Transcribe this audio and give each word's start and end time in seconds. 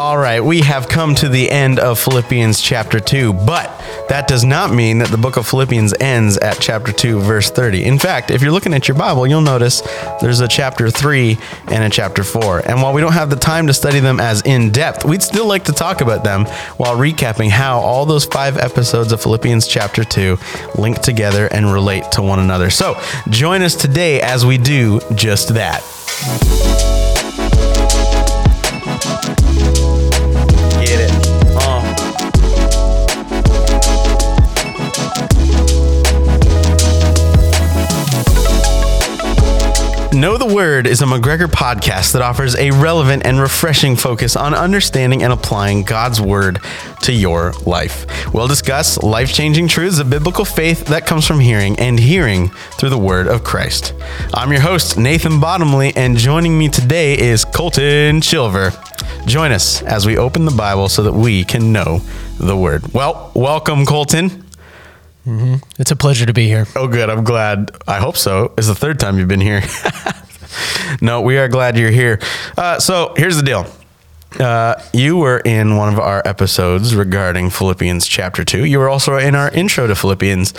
All 0.00 0.16
right, 0.16 0.40
we 0.40 0.62
have 0.62 0.88
come 0.88 1.14
to 1.16 1.28
the 1.28 1.50
end 1.50 1.78
of 1.78 1.98
Philippians 1.98 2.62
chapter 2.62 3.00
2, 3.00 3.34
but 3.34 3.66
that 4.08 4.26
does 4.26 4.44
not 4.46 4.72
mean 4.72 4.96
that 5.00 5.08
the 5.08 5.18
book 5.18 5.36
of 5.36 5.46
Philippians 5.46 5.92
ends 6.00 6.38
at 6.38 6.58
chapter 6.58 6.90
2, 6.90 7.20
verse 7.20 7.50
30. 7.50 7.84
In 7.84 7.98
fact, 7.98 8.30
if 8.30 8.40
you're 8.40 8.50
looking 8.50 8.72
at 8.72 8.88
your 8.88 8.96
Bible, 8.96 9.26
you'll 9.26 9.42
notice 9.42 9.82
there's 10.22 10.40
a 10.40 10.48
chapter 10.48 10.90
3 10.90 11.36
and 11.66 11.84
a 11.84 11.90
chapter 11.90 12.24
4. 12.24 12.66
And 12.66 12.80
while 12.80 12.94
we 12.94 13.02
don't 13.02 13.12
have 13.12 13.28
the 13.28 13.36
time 13.36 13.66
to 13.66 13.74
study 13.74 14.00
them 14.00 14.20
as 14.20 14.40
in 14.46 14.70
depth, 14.70 15.04
we'd 15.04 15.22
still 15.22 15.46
like 15.46 15.64
to 15.64 15.72
talk 15.72 16.00
about 16.00 16.24
them 16.24 16.46
while 16.78 16.96
recapping 16.96 17.50
how 17.50 17.78
all 17.80 18.06
those 18.06 18.24
five 18.24 18.56
episodes 18.56 19.12
of 19.12 19.22
Philippians 19.22 19.66
chapter 19.66 20.02
2 20.02 20.38
link 20.76 21.02
together 21.02 21.46
and 21.48 21.70
relate 21.70 22.10
to 22.12 22.22
one 22.22 22.38
another. 22.38 22.70
So 22.70 22.98
join 23.28 23.60
us 23.60 23.74
today 23.74 24.22
as 24.22 24.46
we 24.46 24.56
do 24.56 25.00
just 25.14 25.52
that. 25.52 26.99
Word 40.80 40.86
is 40.86 41.02
a 41.02 41.04
McGregor 41.04 41.44
podcast 41.44 42.14
that 42.14 42.22
offers 42.22 42.56
a 42.56 42.70
relevant 42.70 43.26
and 43.26 43.38
refreshing 43.38 43.96
focus 43.96 44.34
on 44.34 44.54
understanding 44.54 45.22
and 45.22 45.30
applying 45.30 45.82
God's 45.82 46.22
Word 46.22 46.58
to 47.02 47.12
your 47.12 47.52
life. 47.66 48.06
We'll 48.32 48.48
discuss 48.48 48.96
life 49.02 49.30
changing 49.30 49.68
truths 49.68 49.98
of 49.98 50.08
biblical 50.08 50.46
faith 50.46 50.86
that 50.86 51.04
comes 51.04 51.26
from 51.26 51.38
hearing 51.38 51.78
and 51.78 52.00
hearing 52.00 52.48
through 52.78 52.88
the 52.88 52.96
Word 52.96 53.26
of 53.26 53.44
Christ. 53.44 53.92
I'm 54.32 54.50
your 54.52 54.62
host, 54.62 54.96
Nathan 54.96 55.38
Bottomley, 55.38 55.94
and 55.96 56.16
joining 56.16 56.58
me 56.58 56.70
today 56.70 57.18
is 57.18 57.44
Colton 57.44 58.22
Chilver. 58.22 58.72
Join 59.26 59.52
us 59.52 59.82
as 59.82 60.06
we 60.06 60.16
open 60.16 60.46
the 60.46 60.50
Bible 60.50 60.88
so 60.88 61.02
that 61.02 61.12
we 61.12 61.44
can 61.44 61.72
know 61.74 61.98
the 62.38 62.56
Word. 62.56 62.94
Well, 62.94 63.32
welcome, 63.34 63.84
Colton. 63.84 64.30
Mm-hmm. 65.26 65.56
It's 65.78 65.90
a 65.90 65.96
pleasure 65.96 66.24
to 66.24 66.32
be 66.32 66.46
here. 66.46 66.66
Oh, 66.74 66.88
good. 66.88 67.10
I'm 67.10 67.24
glad. 67.24 67.70
I 67.86 67.98
hope 67.98 68.16
so. 68.16 68.54
It's 68.56 68.68
the 68.68 68.74
third 68.74 68.98
time 68.98 69.18
you've 69.18 69.28
been 69.28 69.42
here. 69.42 69.60
no, 71.00 71.20
we 71.20 71.38
are 71.38 71.48
glad 71.48 71.76
you're 71.76 71.90
here. 71.90 72.18
Uh, 72.56 72.78
so 72.78 73.14
here's 73.16 73.36
the 73.36 73.42
deal. 73.42 73.66
Uh, 74.38 74.80
you 74.92 75.16
were 75.16 75.38
in 75.38 75.76
one 75.76 75.92
of 75.92 75.98
our 75.98 76.22
episodes 76.24 76.94
regarding 76.94 77.50
Philippians 77.50 78.06
chapter 78.06 78.44
2. 78.44 78.64
You 78.64 78.78
were 78.78 78.88
also 78.88 79.16
in 79.16 79.34
our 79.34 79.50
intro 79.50 79.86
to 79.86 79.94
Philippians. 79.94 80.54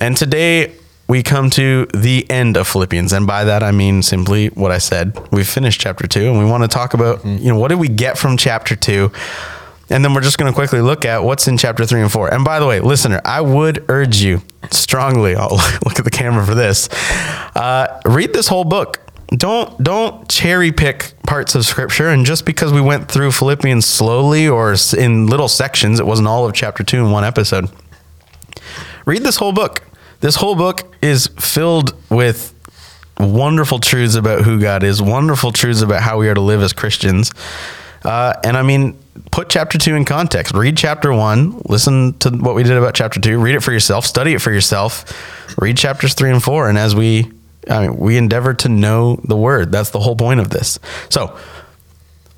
And 0.00 0.16
today 0.16 0.74
we 1.08 1.22
come 1.22 1.50
to 1.50 1.86
the 1.94 2.28
end 2.30 2.56
of 2.56 2.66
Philippians. 2.66 3.12
And 3.12 3.26
by 3.26 3.44
that, 3.44 3.62
I 3.62 3.70
mean 3.70 4.02
simply 4.02 4.48
what 4.48 4.72
I 4.72 4.78
said. 4.78 5.16
We've 5.30 5.48
finished 5.48 5.80
chapter 5.80 6.06
2 6.06 6.30
and 6.30 6.38
we 6.38 6.44
want 6.44 6.64
to 6.64 6.68
talk 6.68 6.94
about, 6.94 7.24
you 7.24 7.52
know, 7.52 7.58
what 7.58 7.68
did 7.68 7.78
we 7.78 7.88
get 7.88 8.18
from 8.18 8.36
chapter 8.36 8.74
2? 8.74 9.12
And 9.92 10.02
then 10.02 10.14
we're 10.14 10.22
just 10.22 10.38
going 10.38 10.50
to 10.50 10.54
quickly 10.54 10.80
look 10.80 11.04
at 11.04 11.22
what's 11.22 11.46
in 11.46 11.58
chapter 11.58 11.84
three 11.84 12.00
and 12.00 12.10
four. 12.10 12.32
And 12.32 12.44
by 12.44 12.58
the 12.58 12.66
way, 12.66 12.80
listener, 12.80 13.20
I 13.26 13.42
would 13.42 13.84
urge 13.90 14.22
you 14.22 14.40
strongly. 14.70 15.34
I'll 15.36 15.56
look 15.84 15.98
at 15.98 16.04
the 16.04 16.10
camera 16.10 16.46
for 16.46 16.54
this. 16.54 16.88
Uh, 17.54 18.00
read 18.06 18.32
this 18.32 18.48
whole 18.48 18.64
book. 18.64 19.00
Don't 19.36 19.82
don't 19.82 20.28
cherry 20.28 20.72
pick 20.72 21.14
parts 21.26 21.54
of 21.54 21.64
scripture. 21.64 22.08
And 22.08 22.26
just 22.26 22.44
because 22.44 22.72
we 22.72 22.80
went 22.80 23.10
through 23.10 23.32
Philippians 23.32 23.86
slowly 23.86 24.46
or 24.46 24.74
in 24.96 25.26
little 25.26 25.48
sections, 25.48 26.00
it 26.00 26.06
wasn't 26.06 26.28
all 26.28 26.44
of 26.44 26.52
chapter 26.52 26.84
two 26.84 26.98
in 26.98 27.10
one 27.10 27.24
episode. 27.24 27.70
Read 29.06 29.22
this 29.22 29.36
whole 29.36 29.52
book. 29.52 29.82
This 30.20 30.36
whole 30.36 30.54
book 30.54 30.94
is 31.02 31.28
filled 31.38 31.94
with 32.10 32.54
wonderful 33.18 33.78
truths 33.78 34.14
about 34.14 34.42
who 34.42 34.60
God 34.60 34.82
is, 34.82 35.00
wonderful 35.00 35.52
truths 35.52 35.82
about 35.82 36.02
how 36.02 36.18
we 36.18 36.28
are 36.28 36.34
to 36.34 36.40
live 36.40 36.60
as 36.60 36.72
Christians. 36.72 37.30
Uh, 38.04 38.34
and 38.44 38.56
I 38.56 38.62
mean, 38.62 38.98
put 39.30 39.48
chapter 39.48 39.78
two 39.78 39.94
in 39.94 40.04
context. 40.04 40.54
Read 40.54 40.76
chapter 40.76 41.12
one, 41.12 41.60
listen 41.68 42.18
to 42.18 42.30
what 42.30 42.54
we 42.54 42.62
did 42.64 42.76
about 42.76 42.94
chapter 42.94 43.20
two, 43.20 43.38
read 43.38 43.54
it 43.54 43.62
for 43.62 43.72
yourself, 43.72 44.04
study 44.04 44.34
it 44.34 44.40
for 44.40 44.52
yourself, 44.52 45.56
read 45.60 45.76
chapters 45.76 46.14
three 46.14 46.30
and 46.30 46.42
four. 46.42 46.68
And 46.68 46.76
as 46.76 46.94
we, 46.94 47.30
I 47.70 47.86
mean, 47.86 47.96
we 47.96 48.16
endeavor 48.16 48.54
to 48.54 48.68
know 48.68 49.20
the 49.24 49.36
word. 49.36 49.72
That's 49.72 49.90
the 49.90 50.00
whole 50.00 50.16
point 50.16 50.40
of 50.40 50.50
this. 50.50 50.78
So, 51.10 51.38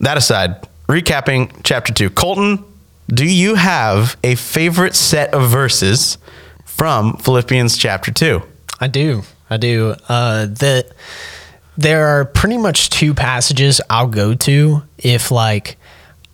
that 0.00 0.16
aside, 0.16 0.68
recapping 0.88 1.60
chapter 1.62 1.92
two. 1.92 2.10
Colton, 2.10 2.64
do 3.08 3.26
you 3.26 3.54
have 3.54 4.16
a 4.22 4.34
favorite 4.34 4.94
set 4.94 5.32
of 5.32 5.48
verses 5.50 6.18
from 6.64 7.16
Philippians 7.16 7.76
chapter 7.76 8.12
two? 8.12 8.42
I 8.80 8.88
do. 8.88 9.22
I 9.48 9.56
do. 9.56 9.94
Uh, 10.08 10.46
the 10.46 10.86
there 11.76 12.06
are 12.06 12.24
pretty 12.24 12.58
much 12.58 12.90
two 12.90 13.14
passages 13.14 13.80
I'll 13.90 14.06
go 14.08 14.34
to 14.34 14.82
if 14.98 15.30
like 15.30 15.76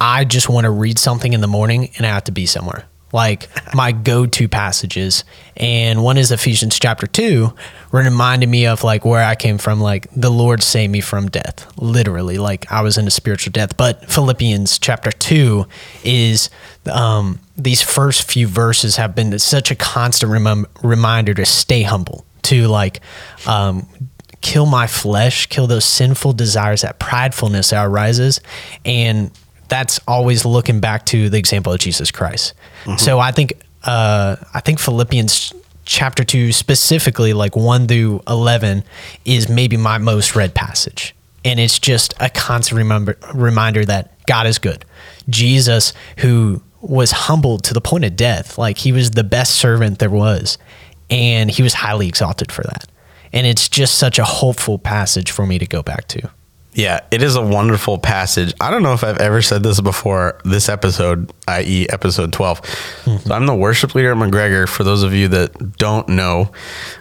I 0.01 0.25
just 0.25 0.49
want 0.49 0.65
to 0.65 0.71
read 0.71 0.99
something 0.99 1.33
in 1.33 1.41
the 1.41 1.47
morning 1.47 1.91
and 1.97 2.07
I 2.07 2.11
have 2.11 2.25
to 2.25 2.33
be 2.33 2.47
somewhere. 2.47 2.84
Like 3.12 3.48
my 3.75 3.93
go-to 3.93 4.48
passages, 4.48 5.25
and 5.56 6.03
one 6.03 6.16
is 6.16 6.31
Ephesians 6.31 6.78
chapter 6.78 7.06
two, 7.06 7.53
reminding 7.91 8.50
me 8.50 8.66
of 8.66 8.84
like 8.84 9.04
where 9.04 9.25
I 9.25 9.34
came 9.34 9.59
from. 9.59 9.81
Like 9.81 10.06
the 10.15 10.31
Lord 10.31 10.62
saved 10.62 10.93
me 10.93 11.00
from 11.00 11.28
death, 11.28 11.66
literally. 11.76 12.38
Like 12.38 12.71
I 12.71 12.82
was 12.82 12.97
in 12.98 13.06
a 13.06 13.10
spiritual 13.10 13.50
death. 13.53 13.76
But 13.76 14.09
Philippians 14.10 14.78
chapter 14.78 15.10
two 15.10 15.66
is 16.04 16.50
um, 16.91 17.41
these 17.56 17.82
first 17.82 18.31
few 18.31 18.47
verses 18.47 18.97
have 18.97 19.15
been 19.15 19.38
such 19.38 19.71
a 19.71 19.75
constant 19.75 20.31
remem- 20.31 20.66
reminder 20.82 21.34
to 21.34 21.44
stay 21.44 21.82
humble, 21.82 22.25
to 22.42 22.69
like 22.69 23.00
um, 23.47 23.88
kill 24.41 24.66
my 24.66 24.87
flesh, 24.87 25.47
kill 25.47 25.66
those 25.66 25.84
sinful 25.84 26.32
desires, 26.34 26.82
that 26.82 27.00
pridefulness 27.00 27.71
that 27.71 27.84
arises, 27.84 28.41
and 28.84 29.31
that's 29.70 29.98
always 30.06 30.44
looking 30.44 30.81
back 30.81 31.06
to 31.06 31.31
the 31.31 31.38
example 31.38 31.72
of 31.72 31.81
Jesus 31.81 32.10
Christ. 32.10 32.53
So 32.98 33.19
I 33.19 33.32
think 33.32 33.54
uh, 33.84 34.36
I 34.53 34.60
think 34.60 34.78
Philippians 34.78 35.54
chapter 35.84 36.25
two 36.25 36.53
specifically, 36.53 37.32
like 37.32 37.56
one 37.56 37.88
through 37.88 38.22
eleven, 38.28 38.84
is 39.25 39.48
maybe 39.48 39.78
my 39.78 39.97
most 39.98 40.36
read 40.36 40.54
passage, 40.54 41.14
and 41.44 41.59
it's 41.59 41.78
just 41.78 42.14
a 42.20 42.28
constant 42.28 42.76
remember, 42.76 43.16
reminder 43.32 43.84
that 43.86 44.12
God 44.26 44.47
is 44.47 44.59
good. 44.59 44.84
Jesus, 45.28 45.94
who 46.19 46.62
was 46.80 47.10
humbled 47.10 47.64
to 47.64 47.75
the 47.75 47.80
point 47.80 48.04
of 48.04 48.16
death, 48.16 48.59
like 48.59 48.78
he 48.78 48.92
was 48.92 49.12
the 49.12 49.25
best 49.25 49.54
servant 49.54 49.98
there 49.98 50.10
was, 50.10 50.59
and 51.09 51.50
he 51.50 51.62
was 51.62 51.75
highly 51.75 52.09
exalted 52.09 52.50
for 52.53 52.62
that. 52.62 52.86
And 53.32 53.47
it's 53.47 53.69
just 53.69 53.94
such 53.97 54.19
a 54.19 54.25
hopeful 54.25 54.78
passage 54.78 55.30
for 55.30 55.47
me 55.47 55.59
to 55.59 55.66
go 55.66 55.82
back 55.82 56.09
to. 56.09 56.30
Yeah, 56.72 57.00
it 57.10 57.22
is 57.22 57.34
a 57.34 57.42
wonderful 57.42 57.98
passage. 57.98 58.54
I 58.60 58.70
don't 58.70 58.82
know 58.82 58.92
if 58.92 59.03
I've 59.03 59.19
ever 59.19 59.42
said 59.42 59.62
this 59.62 59.81
before 59.81 60.41
this 60.44 60.69
episode, 60.69 61.32
i.e., 61.48 61.86
episode 61.88 62.32
12. 62.32 62.64
So 63.25 63.34
I'm 63.34 63.47
the 63.47 63.54
worship 63.54 63.94
leader 63.94 64.12
at 64.12 64.16
McGregor, 64.16 64.69
for 64.69 64.84
those 64.84 65.03
of 65.03 65.12
you 65.12 65.28
that 65.28 65.76
don't 65.78 66.09
know. 66.09 66.53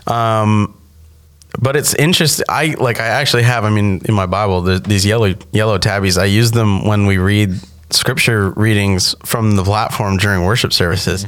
Um, 0.08 0.76
but 1.60 1.76
it's 1.76 1.94
interesting. 1.94 2.46
I 2.50 2.76
like, 2.80 3.00
I 3.00 3.06
actually 3.06 3.44
have, 3.44 3.64
I 3.64 3.70
mean, 3.70 4.02
in 4.06 4.14
my 4.16 4.26
Bible, 4.26 4.62
these 4.62 5.06
yellow, 5.06 5.36
yellow 5.52 5.78
tabbies. 5.78 6.18
I 6.18 6.26
use 6.26 6.52
them 6.52 6.86
when 6.86 7.06
we 7.06 7.18
read 7.18 7.52
scripture 7.92 8.50
readings 8.52 9.16
from 9.24 9.56
the 9.56 9.64
platform 9.64 10.18
during 10.18 10.46
worship 10.46 10.74
services. 10.74 11.26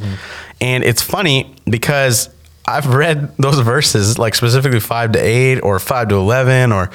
And 0.60 0.84
it's 0.84 1.02
funny 1.02 1.56
because 1.66 2.30
I've 2.68 2.88
read 2.88 3.36
those 3.38 3.60
verses, 3.60 4.18
like 4.20 4.36
specifically 4.36 4.80
five 4.80 5.12
to 5.14 5.20
eight 5.20 5.60
or 5.60 5.80
five 5.80 6.10
to 6.10 6.16
11 6.16 6.72
or 6.72 6.92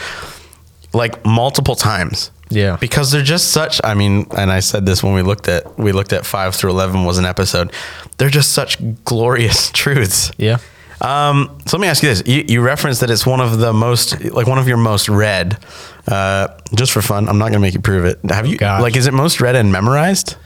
like 0.96 1.24
multiple 1.24 1.74
times. 1.76 2.30
Yeah. 2.48 2.76
Because 2.80 3.10
they're 3.10 3.22
just 3.22 3.48
such 3.48 3.80
I 3.84 3.94
mean, 3.94 4.26
and 4.36 4.50
I 4.52 4.60
said 4.60 4.86
this 4.86 5.02
when 5.02 5.14
we 5.14 5.22
looked 5.22 5.48
at 5.48 5.78
we 5.78 5.92
looked 5.92 6.12
at 6.12 6.24
5 6.24 6.54
through 6.54 6.70
11 6.70 7.04
was 7.04 7.18
an 7.18 7.24
episode. 7.24 7.72
They're 8.18 8.30
just 8.30 8.52
such 8.52 8.78
glorious 9.04 9.70
truths. 9.72 10.30
Yeah. 10.38 10.58
Um, 11.00 11.58
so 11.66 11.76
let 11.76 11.82
me 11.82 11.88
ask 11.88 12.02
you 12.02 12.08
this: 12.08 12.22
you, 12.24 12.44
you 12.48 12.62
referenced 12.62 13.00
that 13.00 13.10
it's 13.10 13.26
one 13.26 13.40
of 13.40 13.58
the 13.58 13.72
most, 13.72 14.24
like 14.24 14.46
one 14.46 14.58
of 14.58 14.66
your 14.66 14.78
most 14.78 15.08
read. 15.10 15.58
Uh, 16.08 16.48
just 16.74 16.92
for 16.92 17.02
fun, 17.02 17.28
I'm 17.28 17.36
not 17.36 17.50
going 17.50 17.54
to 17.54 17.60
make 17.60 17.74
you 17.74 17.80
prove 17.80 18.06
it. 18.06 18.18
Have 18.30 18.46
you? 18.46 18.56
Gosh. 18.56 18.80
Like, 18.80 18.96
is 18.96 19.06
it 19.06 19.12
most 19.12 19.40
read 19.40 19.56
and 19.56 19.70
memorized? 19.70 20.36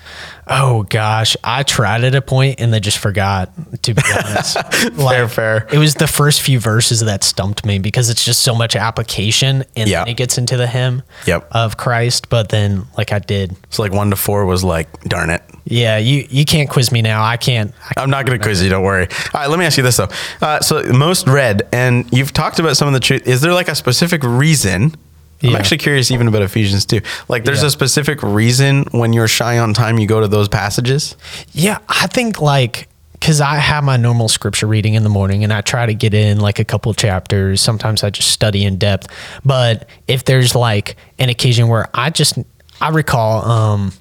Oh 0.52 0.82
gosh, 0.82 1.36
I 1.44 1.62
tried 1.62 2.02
at 2.04 2.14
a 2.14 2.20
point 2.22 2.60
and 2.60 2.72
then 2.72 2.82
just 2.82 2.98
forgot. 2.98 3.52
To 3.84 3.94
be 3.94 4.02
honest, 4.12 4.58
Fair, 4.96 5.28
fair. 5.28 5.68
It 5.72 5.78
was 5.78 5.94
the 5.94 6.06
first 6.08 6.42
few 6.42 6.58
verses 6.58 7.00
that 7.00 7.22
stumped 7.24 7.64
me 7.64 7.78
because 7.78 8.10
it's 8.10 8.24
just 8.24 8.40
so 8.42 8.54
much 8.54 8.74
application, 8.76 9.64
and 9.76 9.88
Yeah. 9.88 10.04
it 10.06 10.14
gets 10.16 10.38
into 10.38 10.56
the 10.56 10.66
hymn 10.66 11.02
Yep. 11.26 11.48
of 11.52 11.76
Christ. 11.76 12.28
But 12.28 12.48
then, 12.48 12.86
like 12.98 13.12
I 13.12 13.20
did, 13.20 13.56
So 13.70 13.82
like 13.82 13.92
one 13.92 14.10
to 14.10 14.16
four 14.16 14.44
was 14.44 14.64
like, 14.64 14.88
darn 15.04 15.30
it. 15.30 15.42
yeah, 15.64 15.98
you 15.98 16.26
you 16.30 16.44
can't 16.44 16.68
quiz 16.68 16.90
me 16.90 17.00
now. 17.00 17.22
I 17.22 17.36
can't. 17.36 17.72
I, 17.96 18.00
I'm 18.02 18.10
not 18.10 18.26
going 18.26 18.38
to 18.38 18.42
quiz 18.44 18.62
you. 18.62 18.68
Don't 18.70 18.82
worry. 18.82 19.06
All 19.32 19.40
right, 19.40 19.48
let 19.48 19.58
me 19.58 19.64
ask 19.66 19.76
you 19.76 19.84
this 19.84 19.96
though. 19.98 20.08
Uh, 20.42 20.60
so 20.60 20.82
most 20.92 21.28
read, 21.28 21.62
and 21.72 22.06
you've 22.12 22.32
talked 22.32 22.58
about 22.58 22.76
some 22.76 22.88
of 22.88 22.94
the 22.94 23.00
truth. 23.00 23.26
Is 23.28 23.40
there 23.40 23.52
like 23.54 23.68
a 23.68 23.74
specific 23.76 24.22
reason? 24.24 24.94
I'm 25.42 25.56
actually 25.56 25.78
curious 25.78 26.10
even 26.10 26.28
about 26.28 26.42
Ephesians 26.42 26.84
too. 26.86 27.00
Like, 27.28 27.44
there's 27.44 27.62
Yeah. 27.62 27.68
a 27.68 27.70
specific 27.70 28.22
reason 28.22 28.84
when 28.90 29.12
you're 29.12 29.28
shy 29.28 29.58
on 29.58 29.72
time, 29.74 29.98
you 29.98 30.06
go 30.06 30.20
to 30.20 30.28
those 30.28 30.48
passages. 30.48 31.16
yeah, 31.52 31.78
I 31.88 32.06
think 32.08 32.40
like 32.40 32.88
because 33.14 33.40
I 33.42 33.56
have 33.56 33.84
my 33.84 33.98
normal 33.98 34.28
scripture 34.30 34.66
reading 34.66 34.94
in 34.94 35.02
the 35.02 35.10
morning 35.10 35.44
and 35.44 35.52
I 35.52 35.60
try 35.60 35.84
to 35.84 35.92
get 35.92 36.14
in 36.14 36.40
like 36.40 36.58
a 36.58 36.64
couple 36.64 36.94
chapters. 36.94 37.60
Sometimes 37.60 38.02
I 38.02 38.08
just 38.08 38.30
study 38.30 38.64
in 38.64 38.78
depth. 38.78 39.08
But 39.44 39.86
if 40.08 40.24
there's 40.24 40.54
like 40.54 40.96
an 41.18 41.28
occasion 41.28 41.68
where 41.68 41.86
I 41.92 42.08
just, 42.08 42.38
I 42.80 42.88
recall, 42.88 43.44
um, 43.46 43.92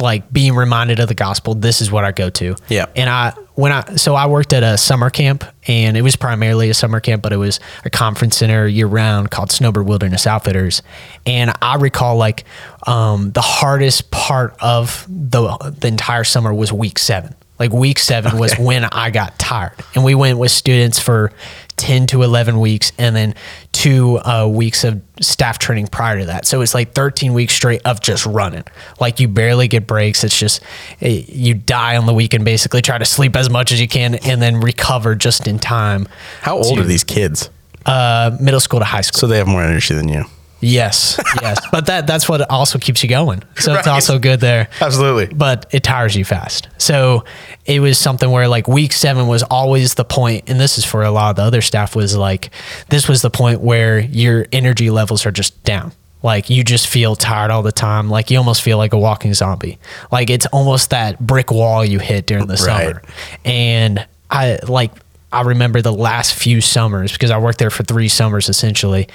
like 0.00 0.32
being 0.32 0.54
reminded 0.54 1.00
of 1.00 1.08
the 1.08 1.14
gospel. 1.14 1.54
This 1.54 1.80
is 1.80 1.90
what 1.90 2.04
I 2.04 2.12
go 2.12 2.30
to. 2.30 2.56
Yeah. 2.68 2.86
And 2.96 3.08
I 3.08 3.34
when 3.54 3.72
I 3.72 3.96
so 3.96 4.14
I 4.14 4.26
worked 4.26 4.52
at 4.52 4.62
a 4.62 4.78
summer 4.78 5.10
camp 5.10 5.44
and 5.66 5.96
it 5.96 6.02
was 6.02 6.16
primarily 6.16 6.70
a 6.70 6.74
summer 6.74 7.00
camp, 7.00 7.22
but 7.22 7.32
it 7.32 7.36
was 7.36 7.60
a 7.84 7.90
conference 7.90 8.36
center 8.36 8.66
year 8.66 8.86
round 8.86 9.30
called 9.30 9.50
Snowbird 9.50 9.86
Wilderness 9.86 10.26
Outfitters. 10.26 10.82
And 11.26 11.52
I 11.60 11.76
recall 11.76 12.16
like 12.16 12.44
um, 12.86 13.32
the 13.32 13.42
hardest 13.42 14.10
part 14.10 14.56
of 14.60 15.06
the 15.08 15.56
the 15.78 15.88
entire 15.88 16.24
summer 16.24 16.52
was 16.52 16.72
week 16.72 16.98
seven. 16.98 17.34
Like 17.58 17.72
week 17.72 18.00
seven 18.00 18.38
was 18.38 18.58
when 18.58 18.84
I 18.84 19.10
got 19.10 19.38
tired, 19.38 19.74
and 19.94 20.02
we 20.02 20.16
went 20.16 20.38
with 20.38 20.50
students 20.50 20.98
for 20.98 21.32
ten 21.76 22.06
to 22.08 22.22
eleven 22.22 22.60
weeks, 22.60 22.92
and 22.98 23.14
then 23.14 23.34
two 23.72 24.18
uh, 24.20 24.46
weeks 24.46 24.84
of 24.84 25.00
staff 25.20 25.58
training 25.58 25.88
prior 25.88 26.18
to 26.18 26.26
that. 26.26 26.46
So 26.46 26.60
it's 26.60 26.74
like 26.74 26.94
thirteen 26.94 27.32
weeks 27.34 27.54
straight 27.54 27.82
of 27.84 28.00
just 28.00 28.26
running. 28.26 28.64
Like 29.00 29.20
you 29.20 29.28
barely 29.28 29.68
get 29.68 29.86
breaks. 29.86 30.24
It's 30.24 30.38
just 30.38 30.62
eh, 31.00 31.24
you 31.26 31.54
die 31.54 31.96
on 31.96 32.06
the 32.06 32.14
weekend. 32.14 32.44
Basically, 32.44 32.82
try 32.82 32.98
to 32.98 33.04
sleep 33.04 33.36
as 33.36 33.50
much 33.50 33.72
as 33.72 33.80
you 33.80 33.88
can, 33.88 34.14
and 34.16 34.40
then 34.40 34.60
recover 34.60 35.14
just 35.14 35.46
in 35.46 35.58
time. 35.58 36.06
How 36.40 36.56
old 36.56 36.76
to- 36.76 36.82
are 36.82 36.84
these 36.84 37.04
kids? 37.04 37.50
Uh, 37.84 38.36
middle 38.40 38.60
school 38.60 38.78
to 38.78 38.84
high 38.84 39.00
school. 39.00 39.18
So 39.18 39.26
they 39.26 39.38
have 39.38 39.48
more 39.48 39.62
energy 39.62 39.92
than 39.94 40.08
you. 40.08 40.24
Yes, 40.62 41.18
yes, 41.42 41.58
but 41.72 41.86
that 41.86 42.06
that's 42.06 42.28
what 42.28 42.48
also 42.48 42.78
keeps 42.78 43.02
you 43.02 43.08
going. 43.08 43.42
So 43.56 43.74
it's 43.74 43.88
also 43.88 44.18
good 44.20 44.40
there. 44.40 44.68
Absolutely. 44.80 45.26
but 45.34 45.66
it 45.72 45.82
tires 45.82 46.14
you 46.16 46.24
fast. 46.24 46.68
So 46.78 47.24
it 47.66 47.80
was 47.80 47.98
something 47.98 48.30
where 48.30 48.46
like 48.46 48.68
week 48.68 48.92
seven 48.92 49.26
was 49.26 49.42
always 49.42 49.94
the 49.94 50.04
point, 50.04 50.44
and 50.48 50.60
this 50.60 50.78
is 50.78 50.84
for 50.84 51.02
a 51.02 51.10
lot 51.10 51.30
of 51.30 51.36
the 51.36 51.42
other 51.42 51.60
staff 51.62 51.96
was 51.96 52.16
like 52.16 52.50
this 52.90 53.08
was 53.08 53.22
the 53.22 53.30
point 53.30 53.60
where 53.60 53.98
your 53.98 54.46
energy 54.52 54.88
levels 54.88 55.26
are 55.26 55.32
just 55.32 55.62
down. 55.64 55.92
Like 56.22 56.48
you 56.48 56.62
just 56.62 56.86
feel 56.86 57.16
tired 57.16 57.50
all 57.50 57.62
the 57.62 57.72
time. 57.72 58.08
Like 58.08 58.30
you 58.30 58.38
almost 58.38 58.62
feel 58.62 58.78
like 58.78 58.92
a 58.92 58.98
walking 58.98 59.34
zombie. 59.34 59.80
Like 60.12 60.30
it's 60.30 60.46
almost 60.46 60.90
that 60.90 61.18
brick 61.18 61.50
wall 61.50 61.84
you 61.84 61.98
hit 61.98 62.26
during 62.26 62.46
the 62.46 62.54
Right. 62.64 62.86
summer. 62.94 63.02
And 63.44 64.06
I 64.30 64.60
like 64.68 64.92
I 65.32 65.40
remember 65.42 65.82
the 65.82 65.92
last 65.92 66.34
few 66.34 66.60
summers 66.60 67.10
because 67.12 67.32
I 67.32 67.38
worked 67.38 67.58
there 67.58 67.70
for 67.70 67.82
three 67.82 68.06
summers 68.08 68.48
essentially 68.48 69.08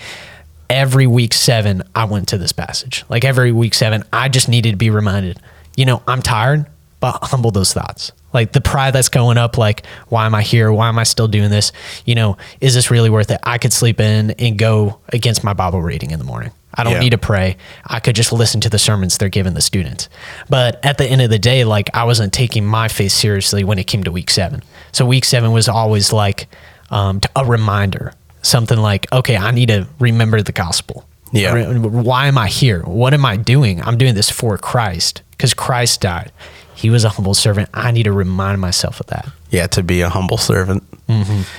every 0.70 1.08
week 1.08 1.34
seven, 1.34 1.84
I 1.96 2.06
went 2.06 2.28
to 2.30 2.38
this 2.38 2.52
passage. 2.52 3.06
Like 3.10 3.24
every 3.24 3.52
week 3.52 3.74
seven, 3.74 4.04
I 4.12 4.30
just 4.30 4.50
needed 4.50 4.72
to 4.72 4.78
be 4.78 4.90
reminded, 4.90 5.40
you 5.76 5.86
know, 5.86 6.02
I'm 6.08 6.22
tired, 6.22 6.66
but 7.00 7.20
humble 7.24 7.52
those 7.52 7.74
thoughts. 7.74 8.12
Like 8.34 8.52
the 8.52 8.62
pride 8.62 8.92
that's 8.94 9.10
going 9.10 9.38
up, 9.38 9.58
like, 9.58 9.86
why 10.10 10.26
am 10.26 10.36
I 10.36 10.42
here? 10.42 10.72
Why 10.72 10.90
am 10.90 11.00
I 11.00 11.04
still 11.04 11.28
doing 11.28 11.50
this? 11.50 11.72
You 12.06 12.16
know, 12.16 12.38
is 12.60 12.74
this 12.74 12.92
really 12.92 13.10
worth 13.10 13.32
it? 13.32 13.40
I 13.44 13.58
could 13.58 13.72
sleep 13.74 14.00
in 14.00 14.32
and 14.32 14.58
go 14.58 15.00
against 15.10 15.44
my 15.44 15.54
Bible 15.54 15.82
reading 15.82 16.12
in 16.12 16.20
the 16.20 16.26
morning. 16.26 16.52
I 16.74 16.84
don't 16.84 16.94
Yeah. 16.94 17.00
need 17.00 17.10
to 17.12 17.18
pray. 17.18 17.58
I 17.88 18.00
could 18.00 18.16
just 18.16 18.32
listen 18.32 18.62
to 18.62 18.70
the 18.70 18.78
sermons 18.78 19.18
they're 19.18 19.30
giving 19.30 19.54
the 19.56 19.62
students. 19.62 20.10
But 20.50 20.84
at 20.86 20.98
the 21.00 21.06
end 21.06 21.22
of 21.22 21.30
the 21.32 21.40
day, 21.40 21.64
like 21.64 21.90
I 21.96 22.04
wasn't 22.04 22.34
taking 22.34 22.66
my 22.66 22.88
faith 22.88 23.14
seriously 23.14 23.64
when 23.64 23.80
it 23.80 23.86
came 23.88 24.04
to 24.04 24.12
week 24.12 24.30
seven. 24.30 24.62
So 24.92 25.06
week 25.06 25.26
seven 25.26 25.52
was 25.54 25.68
always 25.68 26.14
like 26.14 26.48
um, 26.92 27.22
a 27.36 27.46
reminder, 27.46 28.14
something 28.48 28.78
like, 28.78 29.12
okay, 29.12 29.38
I 29.38 29.52
need 29.52 29.68
to 29.68 29.88
remember 30.00 30.42
the 30.42 30.52
gospel. 30.52 31.06
Yeah. 31.32 31.78
Why 31.78 32.28
am 32.28 32.38
I 32.38 32.48
here? 32.48 32.82
What 32.84 33.14
am 33.14 33.26
I 33.26 33.38
doing? 33.38 33.82
I'm 33.82 33.98
doing 33.98 34.16
this 34.16 34.30
for 34.30 34.58
Christ 34.58 35.22
because 35.32 35.54
Christ 35.54 36.02
died. 36.02 36.32
He 36.74 36.90
was 36.90 37.04
a 37.04 37.10
humble 37.10 37.34
servant. 37.34 37.70
I 37.74 37.92
need 37.92 38.04
to 38.04 38.12
remind 38.12 38.62
myself 38.62 39.00
of 39.00 39.08
that. 39.08 39.28
Yeah, 39.50 39.68
to 39.68 39.84
be 39.84 40.02
a 40.02 40.10
humble 40.10 40.38
servant. 40.38 40.84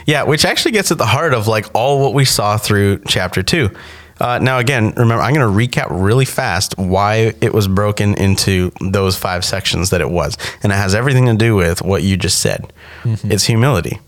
Yeah, 0.07 0.23
which 0.25 0.45
actually 0.45 0.73
gets 0.73 0.91
at 0.91 0.99
the 0.99 1.07
heart 1.07 1.35
of 1.35 1.49
like 1.49 1.67
all 1.75 2.01
what 2.01 2.15
we 2.15 2.25
saw 2.25 2.57
through 2.57 3.01
chapter 3.07 3.43
two. 3.43 3.71
Uh, 4.21 4.39
now, 4.41 4.59
again, 4.59 4.93
remember, 4.97 5.23
I'm 5.23 5.33
going 5.33 5.47
to 5.47 5.79
recap 5.79 5.87
really 5.91 6.25
fast 6.25 6.77
why 6.77 7.35
it 7.41 7.55
was 7.55 7.69
broken 7.69 8.15
into 8.15 8.73
those 8.81 9.17
five 9.17 9.45
sections 9.45 9.91
that 9.91 10.01
it 10.01 10.11
was. 10.11 10.37
And 10.63 10.73
it 10.73 10.77
has 10.77 10.95
everything 10.95 11.27
to 11.27 11.35
do 11.35 11.55
with 11.55 11.83
what 11.83 12.03
you 12.03 12.17
just 12.17 12.41
said 12.41 12.73
it's 13.05 13.45
humility. 13.45 14.01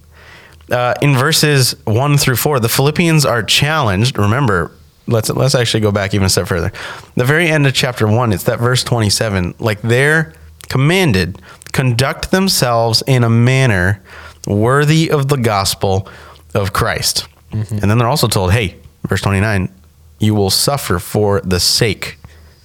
Uh, 0.70 0.94
in 1.02 1.14
verses 1.16 1.74
one 1.84 2.16
through 2.16 2.36
four, 2.36 2.60
the 2.60 2.68
Philippians 2.68 3.26
are 3.26 3.42
challenged. 3.42 4.18
Remember, 4.18 4.70
let's 5.06 5.28
let's 5.30 5.54
actually 5.54 5.80
go 5.80 5.90
back 5.90 6.14
even 6.14 6.26
a 6.26 6.28
step 6.28 6.46
further. 6.46 6.72
The 7.16 7.24
very 7.24 7.48
end 7.48 7.66
of 7.66 7.74
chapter 7.74 8.06
one, 8.06 8.32
it's 8.32 8.44
that 8.44 8.60
verse 8.60 8.84
twenty 8.84 9.10
seven. 9.10 9.54
Like 9.58 9.82
they're 9.82 10.32
commanded, 10.68 11.42
conduct 11.72 12.30
themselves 12.30 13.02
in 13.06 13.24
a 13.24 13.30
manner 13.30 14.00
worthy 14.46 15.10
of 15.10 15.28
the 15.28 15.36
gospel 15.36 16.08
of 16.54 16.72
Christ. 16.72 17.26
And 17.52 17.90
then 17.90 17.98
they're 17.98 18.06
also 18.06 18.28
told, 18.28 18.52
hey, 18.52 18.76
verse 19.08 19.22
twenty 19.22 19.40
nine, 19.40 19.72
you 20.20 20.34
will 20.34 20.50
suffer 20.50 21.00
for 21.00 21.40
the 21.40 21.58
sake 21.58 22.16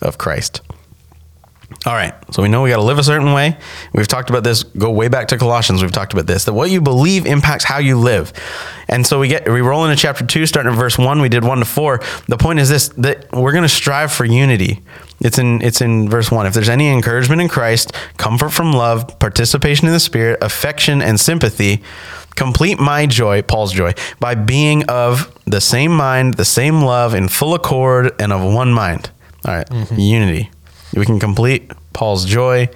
of 0.02 0.20
Christ. 0.20 0.62
All 1.86 1.94
right. 1.94 2.14
So 2.32 2.42
we 2.42 2.50
know 2.50 2.64
we 2.64 2.70
got 2.70 2.78
to 2.78 2.84
live 2.84 2.98
a 2.98 3.04
certain 3.04 3.34
way. 3.34 3.58
We've 3.94 4.08
talked 4.08 4.30
about 4.30 4.44
this. 4.44 4.64
Go 4.64 4.90
way 4.92 5.08
back 5.08 5.28
to 5.30 5.38
Colossians. 5.38 5.82
We've 5.82 5.92
talked 5.92 6.14
about 6.14 6.26
this. 6.26 6.46
That 6.46 6.54
what 6.54 6.72
you 6.72 6.82
believe 6.82 7.26
impacts 7.26 7.64
how 7.64 7.78
you 7.78 8.00
live. 8.00 8.34
And 8.88 9.06
so 9.06 9.20
we 9.20 9.28
get 9.28 9.48
we 9.50 9.62
roll 9.62 9.86
into 9.86 9.96
chapter 9.96 10.26
two, 10.26 10.46
starting 10.46 10.72
at 10.72 10.78
verse 10.78 10.98
one. 10.98 11.22
We 11.22 11.30
did 11.30 11.44
one 11.44 11.60
to 11.60 11.66
four. 11.66 12.02
The 12.28 12.38
point 12.38 12.60
is 12.60 12.70
this: 12.70 12.90
that 12.90 13.32
we're 13.32 13.52
going 13.52 13.64
to 13.64 13.70
strive 13.70 14.12
for 14.12 14.26
unity. 14.26 14.82
It's 15.22 15.38
in 15.38 15.62
it's 15.62 15.82
in 15.82 16.10
verse 16.10 16.32
one. 16.32 16.46
If 16.46 16.54
there's 16.54 16.70
any 16.70 16.90
encouragement 16.90 17.42
in 17.42 17.50
Christ, 17.50 17.94
comfort 18.18 18.50
from 18.50 18.74
love, 18.74 19.20
participation 19.20 19.88
in 19.88 19.94
the 19.94 20.00
Spirit, 20.00 20.40
affection 20.42 21.02
and 21.02 21.20
sympathy, 21.20 21.84
complete 22.36 22.80
my 22.80 23.06
joy, 23.06 23.42
Paul's 23.42 23.74
joy, 23.74 23.94
by 24.20 24.36
being 24.36 24.84
of 24.86 25.32
the 25.46 25.62
same 25.62 25.96
mind, 25.96 26.36
the 26.36 26.46
same 26.46 26.82
love, 26.82 27.14
in 27.14 27.28
full 27.28 27.54
accord, 27.54 28.14
and 28.20 28.34
of 28.34 28.42
one 28.54 28.74
mind. 28.74 29.10
All 29.46 29.56
right, 29.56 29.70
mm-hmm. 29.70 30.00
unity. 30.00 30.52
We 30.96 31.06
can 31.06 31.20
complete 31.20 31.72
Paul's 31.94 32.26
joy 32.26 32.70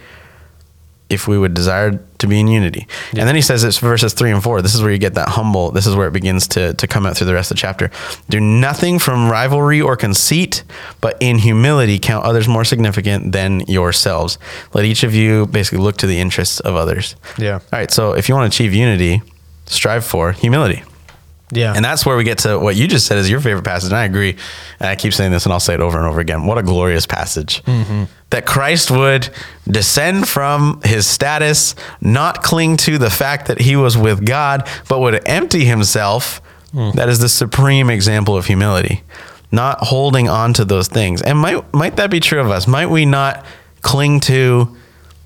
if 1.10 1.28
we 1.28 1.38
would 1.38 1.56
desire 1.56 2.00
to 2.20 2.28
be 2.28 2.40
in 2.40 2.48
unity. 2.48 2.88
And 3.12 3.28
then 3.28 3.34
he 3.34 3.42
says 3.42 3.64
it's 3.64 3.80
verses 3.80 4.14
three 4.14 4.30
and 4.32 4.44
four. 4.44 4.62
This 4.62 4.76
is 4.76 4.82
where 4.84 4.92
you 4.92 5.00
get 5.00 5.16
that 5.16 5.30
humble. 5.30 5.72
This 5.72 5.88
is 5.88 5.96
where 5.96 6.08
it 6.08 6.12
begins 6.12 6.48
to, 6.50 6.76
to 6.76 6.88
come 6.88 7.06
out 7.08 7.18
through 7.18 7.26
the 7.26 7.34
rest 7.34 7.50
of 7.50 7.58
the 7.58 7.62
chapter. 7.62 7.90
Do 8.30 8.40
nothing 8.40 9.00
from 9.00 9.30
rivalry 9.30 9.82
or 9.82 9.98
conceit, 9.98 10.64
but 11.02 11.18
in 11.20 11.40
humility 11.40 11.98
count 11.98 12.26
others 12.26 12.48
more 12.48 12.64
significant 12.64 13.32
than 13.32 13.62
yourselves. 13.62 14.38
Let 14.74 14.86
each 14.86 15.04
of 15.04 15.16
you 15.16 15.48
basically 15.48 15.80
look 15.80 15.98
to 15.98 16.08
the 16.08 16.20
interests 16.20 16.60
of 16.60 16.76
others. 16.76 17.16
Yeah. 17.40 17.54
All 17.56 17.62
right. 17.72 17.90
So 17.90 18.14
if 18.14 18.30
you 18.30 18.36
want 18.36 18.52
to 18.52 18.56
achieve 18.56 18.74
unity, 18.74 19.24
strive 19.66 20.06
for 20.06 20.34
humility. 20.34 20.84
Yeah. 21.52 21.74
And 21.76 21.84
that's 21.84 22.06
where 22.06 22.16
we 22.16 22.24
get 22.24 22.40
to 22.40 22.60
what 22.60 22.76
you 22.76 22.88
just 22.88 23.08
said 23.08 23.18
is 23.18 23.30
your 23.30 23.40
favorite 23.40 23.64
passage. 23.64 23.90
And 23.90 23.98
I 23.98 24.06
agree. 24.06 24.38
And 24.80 24.90
I 24.90 24.96
keep 24.96 25.14
saying 25.14 25.32
this 25.32 25.46
and 25.46 25.54
I'll 25.54 25.60
say 25.60 25.74
it 25.74 25.80
over 25.80 25.98
and 25.98 26.06
over 26.06 26.20
again. 26.20 26.46
What 26.46 26.58
a 26.58 26.64
glorious 26.64 27.06
passage. 27.06 27.64
Mm-hmm. 27.64 28.04
That 28.30 28.46
Christ 28.46 28.92
would 28.92 29.30
descend 29.68 30.28
from 30.28 30.82
his 30.84 31.08
status, 31.08 31.74
not 32.02 32.44
cling 32.44 32.78
to 32.78 32.98
the 33.00 33.10
fact 33.10 33.48
that 33.48 33.60
he 33.62 33.76
was 33.76 33.98
with 33.98 34.26
God, 34.26 34.68
but 34.88 35.00
would 35.00 35.28
empty 35.28 35.66
himself. 35.66 36.42
Mm. 36.74 36.94
That 36.94 37.10
is 37.10 37.18
the 37.18 37.30
supreme 37.30 37.90
example 37.90 38.38
of 38.38 38.46
humility, 38.46 39.02
not 39.52 39.80
holding 39.80 40.30
on 40.30 40.54
to 40.54 40.66
those 40.66 40.88
things. 40.88 41.24
And 41.24 41.40
might, 41.40 41.74
might 41.74 41.96
that 41.96 42.12
be 42.12 42.20
true 42.20 42.40
of 42.40 42.52
us? 42.52 42.68
Might 42.68 42.92
we 42.92 43.06
not 43.06 43.44
cling 43.82 44.20
to 44.20 44.78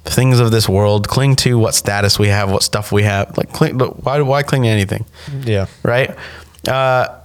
things 0.03 0.39
of 0.39 0.51
this 0.51 0.67
world, 0.67 1.07
cling 1.07 1.35
to 1.37 1.57
what 1.57 1.73
status 1.73 2.19
we 2.19 2.27
have, 2.27 2.51
what 2.51 2.63
stuff 2.63 2.91
we 2.91 3.03
have? 3.03 3.37
Like, 3.37 3.51
cling, 3.53 3.79
why, 3.79 4.21
why 4.21 4.43
cling 4.43 4.63
to 4.63 4.69
anything? 4.69 5.05
yeah. 5.45 5.67
right? 5.81 6.15
Uh, 6.67 7.19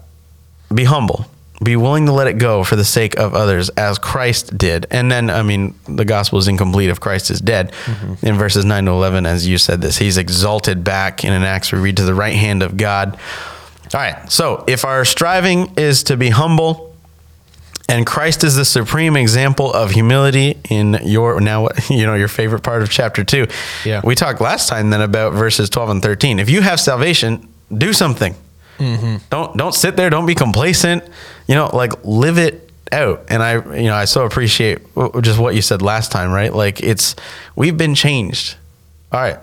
be 0.73 0.85
humble. 0.85 1.27
Be 1.63 1.75
willing 1.75 2.07
to 2.07 2.13
let 2.13 2.29
it 2.29 2.39
go 2.39 2.63
for 2.63 2.77
the 2.77 2.85
sake 2.85 3.19
of 3.19 3.35
others, 3.35 3.69
as 3.71 3.99
Christ 3.99 4.57
did. 4.57 4.87
And 4.93 5.11
then, 5.11 5.29
I 5.29 5.43
mean, 5.43 5.75
the 5.89 6.05
gospel 6.05 6.39
is 6.39 6.47
incomplete 6.47 6.89
if 6.89 7.01
Christ 7.01 7.31
is 7.33 7.41
dead. 7.41 7.73
In 8.23 8.37
verses 8.37 8.65
9 8.65 8.85
to 8.85 8.93
11, 8.93 9.27
as 9.27 9.47
you 9.49 9.59
said 9.59 9.81
this, 9.81 9.99
he's 9.99 10.19
exalted 10.19 10.85
back 10.85 11.25
in 11.25 11.33
an 11.33 11.43
Acts 11.43 11.73
we 11.73 11.81
read 11.81 11.97
to 11.97 12.05
the 12.05 12.15
right 12.15 12.37
hand 12.37 12.63
of 12.63 12.77
God. 12.77 13.19
All 13.93 14.01
right. 14.01 14.31
So 14.31 14.65
if 14.69 14.85
our 14.85 15.05
striving 15.05 15.73
is 15.77 16.05
to 16.05 16.17
be 16.17 16.29
humble, 16.29 16.88
and 17.89 18.07
Christ 18.07 18.45
is 18.45 18.55
the 18.55 18.65
supreme 18.65 19.17
example 19.17 19.73
of 19.73 19.91
humility 19.91 20.59
in 20.69 20.99
your 21.03 21.41
now 21.41 21.69
you 21.89 22.07
know 22.07 22.15
your 22.15 22.29
favorite 22.29 22.63
part 22.63 22.83
of 22.83 22.91
chapter 22.91 23.25
2. 23.25 23.47
Yeah. 23.85 24.01
We 24.05 24.15
talked 24.15 24.41
last 24.41 24.69
time 24.69 24.91
then 24.91 25.01
about 25.01 25.33
verses 25.33 25.71
12 25.71 25.91
and 25.91 26.03
13. 26.03 26.39
If 26.39 26.51
you 26.51 26.61
have 26.61 26.79
salvation, 26.81 27.49
do 27.77 27.93
something. 27.93 28.35
Mm-hmm. 28.79 29.17
Don't 29.31 29.57
don't 29.57 29.75
sit 29.75 29.97
there, 29.97 30.11
don't 30.11 30.27
be 30.27 30.35
complacent. 30.35 31.03
You 31.47 31.55
know, 31.55 31.71
like 31.73 31.93
live 32.05 32.39
it 32.39 32.71
out. 32.93 33.25
And 33.29 33.43
I 33.43 33.55
you 33.77 33.89
know, 33.89 33.95
I 33.95 34.05
so 34.05 34.25
appreciate 34.25 34.79
just 35.21 35.39
what 35.39 35.55
you 35.55 35.63
said 35.63 35.83
last 35.83 36.13
time, 36.13 36.31
right? 36.31 36.53
Like 36.53 36.81
it's 36.83 37.17
we've 37.57 37.77
been 37.77 37.95
changed. 37.95 38.57
All 39.11 39.21
right. 39.21 39.39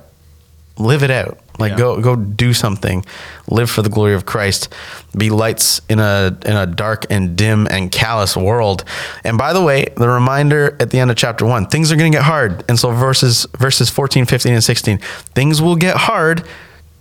Live 0.78 1.04
it 1.04 1.12
out. 1.12 1.40
Like 1.58 1.72
Yeah. 1.72 1.78
go 1.78 2.02
go 2.02 2.16
do 2.16 2.54
something. 2.54 3.06
Live 3.48 3.70
for 3.70 3.82
the 3.82 3.90
glory 3.90 4.14
of 4.14 4.26
Christ. 4.26 4.74
Be 5.18 5.30
lights 5.30 5.82
in 5.88 6.00
a 6.00 6.36
in 6.46 6.56
a 6.56 6.66
dark 6.66 7.06
and 7.10 7.36
dim 7.38 7.68
and 7.68 7.92
callous 7.92 8.36
world. 8.36 8.84
And 9.24 9.38
by 9.38 9.54
the 9.54 9.62
way, 9.62 9.86
the 9.96 10.10
reminder 10.10 10.76
at 10.80 10.90
the 10.90 11.00
end 11.00 11.12
of 11.12 11.18
chapter 11.18 11.46
1, 11.46 11.68
things 11.68 11.92
are 11.92 11.96
going 11.96 12.12
to 12.12 12.16
get 12.18 12.26
hard. 12.26 12.64
And 12.68 12.78
so 12.78 12.92
verses 12.92 13.48
verses 13.58 13.90
14, 13.90 14.26
15 14.26 14.54
and 14.54 14.64
16, 14.64 14.98
things 15.34 15.62
will 15.62 15.76
get 15.78 15.96
hard. 15.96 16.44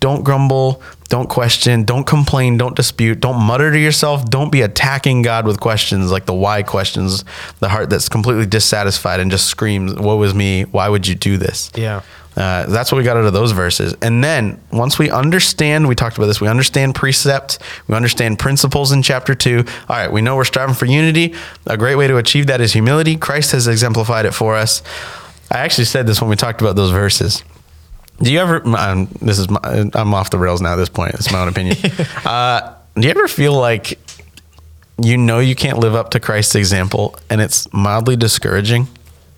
Don't 0.00 0.22
grumble, 0.22 0.82
Don't 1.08 1.28
question. 1.30 1.84
Don't 1.84 2.06
complain. 2.06 2.58
Don't 2.58 2.76
dispute. 2.76 3.20
Don't 3.20 3.40
mutter 3.40 3.70
to 3.72 3.78
yourself. 3.78 4.24
Don't 4.28 4.50
be 4.52 4.60
attacking 4.62 5.22
God 5.22 5.46
with 5.46 5.60
questions 5.60 6.10
like 6.10 6.26
the 6.26 6.34
why 6.34 6.62
questions, 6.62 7.24
the 7.60 7.68
heart 7.70 7.88
that's 7.88 8.08
completely 8.08 8.44
dissatisfied 8.46 9.20
and 9.20 9.30
just 9.30 9.46
screams, 9.46 9.94
Woe 9.94 10.22
is 10.22 10.34
me. 10.34 10.62
Why 10.64 10.88
would 10.90 11.06
you 11.06 11.14
do 11.14 11.38
this? 11.38 11.70
Yeah. 11.74 12.02
Uh, 12.36 12.66
that's 12.66 12.90
what 12.90 12.98
we 12.98 13.04
got 13.04 13.16
out 13.16 13.24
of 13.24 13.32
those 13.32 13.52
verses. 13.52 13.94
And 14.02 14.22
then 14.22 14.60
once 14.72 14.98
we 14.98 15.10
understand, 15.10 15.86
we 15.86 15.94
talked 15.94 16.16
about 16.16 16.26
this, 16.26 16.40
we 16.40 16.48
understand 16.48 16.94
precept, 16.94 17.58
we 17.86 17.94
understand 17.94 18.38
principles 18.38 18.90
in 18.90 19.02
chapter 19.02 19.34
two. 19.34 19.64
All 19.88 19.96
right, 19.96 20.10
we 20.10 20.20
know 20.20 20.36
we're 20.36 20.44
striving 20.44 20.74
for 20.74 20.86
unity. 20.86 21.34
A 21.66 21.76
great 21.76 21.94
way 21.94 22.08
to 22.08 22.16
achieve 22.16 22.48
that 22.48 22.60
is 22.60 22.72
humility. 22.72 23.16
Christ 23.16 23.52
has 23.52 23.68
exemplified 23.68 24.26
it 24.26 24.32
for 24.32 24.56
us. 24.56 24.82
I 25.50 25.58
actually 25.58 25.84
said 25.84 26.06
this 26.06 26.20
when 26.20 26.28
we 26.28 26.36
talked 26.36 26.60
about 26.60 26.74
those 26.74 26.90
verses. 26.90 27.44
Do 28.20 28.32
you 28.32 28.38
ever? 28.38 28.66
Um, 28.76 29.06
this 29.20 29.38
is 29.38 29.48
my, 29.48 29.60
I'm 29.94 30.14
off 30.14 30.30
the 30.30 30.38
rails 30.38 30.60
now. 30.60 30.72
At 30.72 30.76
this 30.76 30.88
point, 30.88 31.14
it's 31.14 31.32
my 31.32 31.40
own 31.40 31.48
opinion. 31.48 31.76
uh, 32.24 32.74
do 32.94 33.02
you 33.02 33.10
ever 33.10 33.26
feel 33.26 33.54
like 33.54 33.98
you 35.02 35.16
know 35.16 35.40
you 35.40 35.54
can't 35.54 35.78
live 35.78 35.94
up 35.94 36.10
to 36.10 36.20
Christ's 36.20 36.54
example, 36.54 37.16
and 37.28 37.40
it's 37.40 37.72
mildly 37.72 38.16
discouraging? 38.16 38.88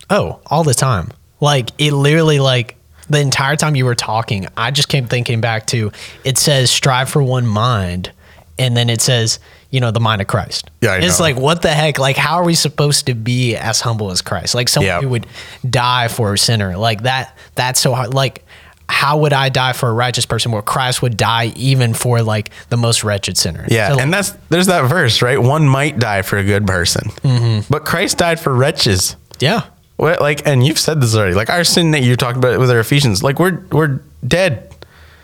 Oh, 0.09 0.39
all 0.45 0.63
the 0.63 0.75
time. 0.75 1.11
Like 1.39 1.69
it 1.79 1.91
literally 1.91 2.39
like 2.39 2.76
the 3.09 3.19
entire 3.19 3.55
time 3.55 3.75
you 3.75 3.85
were 3.85 3.95
talking, 3.95 4.47
I 4.57 4.71
just 4.71 4.89
kept 4.89 5.09
thinking 5.09 5.41
back 5.41 5.67
to 5.67 5.91
it 6.23 6.37
says 6.37 6.69
strive 6.69 7.09
for 7.09 7.21
one 7.23 7.45
mind, 7.47 8.11
and 8.59 8.75
then 8.75 8.89
it 8.89 9.01
says 9.01 9.39
you 9.69 9.81
know 9.81 9.91
the 9.91 9.99
mind 9.99 10.21
of 10.21 10.27
Christ. 10.27 10.69
Yeah, 10.81 10.91
I 10.93 10.97
it's 10.99 11.19
know. 11.19 11.25
like 11.25 11.35
what 11.37 11.61
the 11.61 11.69
heck? 11.69 11.99
Like 11.99 12.15
how 12.15 12.35
are 12.37 12.45
we 12.45 12.55
supposed 12.55 13.05
to 13.07 13.13
be 13.13 13.55
as 13.55 13.81
humble 13.81 14.11
as 14.11 14.21
Christ? 14.21 14.55
Like 14.55 14.69
someone 14.69 14.87
Yeah. 14.87 15.01
who 15.01 15.09
would 15.09 15.27
die 15.69 16.07
for 16.07 16.33
a 16.33 16.37
sinner, 16.37 16.77
like 16.77 17.03
that. 17.03 17.37
That's 17.55 17.79
so 17.79 17.93
hard. 17.93 18.13
Like 18.13 18.45
how 18.89 19.17
would 19.19 19.33
I 19.33 19.49
die 19.49 19.73
for 19.73 19.89
a 19.89 19.93
righteous 19.93 20.25
person? 20.25 20.53
Where 20.53 20.61
Christ 20.61 21.01
would 21.01 21.17
die 21.17 21.51
even 21.57 21.93
for 21.93 22.21
like 22.21 22.51
the 22.69 22.77
most 22.77 23.03
wretched 23.03 23.37
sinner. 23.37 23.65
Yeah, 23.67 23.89
So, 23.93 23.99
and 23.99 24.13
that's 24.13 24.31
there's 24.49 24.67
that 24.67 24.87
verse, 24.87 25.21
right? 25.21 25.37
One 25.41 25.67
might 25.67 25.99
die 25.99 26.21
for 26.21 26.37
a 26.37 26.43
good 26.45 26.65
person, 26.65 27.09
mm-hmm. 27.09 27.67
but 27.69 27.83
Christ 27.83 28.17
died 28.17 28.39
for 28.39 28.55
wretches. 28.55 29.17
yeah, 29.41 29.63
What, 29.97 30.21
like, 30.21 30.47
and 30.47 30.65
you've 30.65 30.79
said 30.79 31.01
this 31.01 31.15
already. 31.15 31.33
Like 31.33 31.49
our 31.49 31.63
sin 31.63 31.91
that 31.91 32.03
you 32.03 32.15
talked 32.15 32.37
about 32.37 32.59
with 32.59 32.71
our 32.71 32.79
Ephesians, 32.79 33.23
like 33.23 33.39
we're 33.39 33.63
we're 33.71 33.99
dead, 34.25 34.73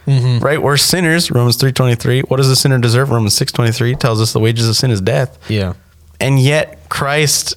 mm-hmm. 0.05 0.43
right? 0.43 0.61
We're 0.61 0.77
sinners. 0.77 1.31
Romans 1.31 1.57
three 1.57 1.71
twenty 1.71 1.95
three. 1.95 2.21
What 2.21 2.37
does 2.37 2.49
the 2.49 2.55
sinner 2.55 2.79
deserve? 2.79 3.11
Romans 3.11 3.35
six 3.35 3.51
twenty 3.51 3.71
three 3.71 3.95
tells 3.95 4.19
us 4.19 4.33
the 4.33 4.39
wages 4.39 4.67
of 4.67 4.75
sin 4.75 4.91
is 4.91 4.99
death. 4.99 5.37
yeah, 5.49 5.73
And 6.19 6.39
yet 6.39 6.89
Christ 6.89 7.55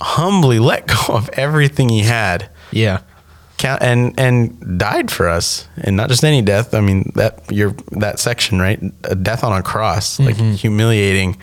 humbly 0.00 0.58
let 0.58 0.86
go 0.86 1.14
of 1.14 1.28
everything 1.30 1.88
he 1.88 2.02
had 2.02 2.50
yeah, 2.70 3.00
count 3.58 3.82
and 3.82 4.18
and 4.18 4.78
died 4.78 5.10
for 5.10 5.28
us 5.28 5.66
and 5.78 5.96
not 5.96 6.08
just 6.08 6.24
any 6.24 6.40
death 6.40 6.74
i 6.74 6.80
mean 6.80 7.10
that 7.14 7.42
your 7.50 7.70
that 7.90 8.18
section 8.18 8.60
right 8.60 8.80
a 9.04 9.14
death 9.14 9.42
on 9.42 9.52
a 9.52 9.62
cross 9.62 10.20
like 10.20 10.36
mm-hmm. 10.36 10.52
humiliating 10.52 11.36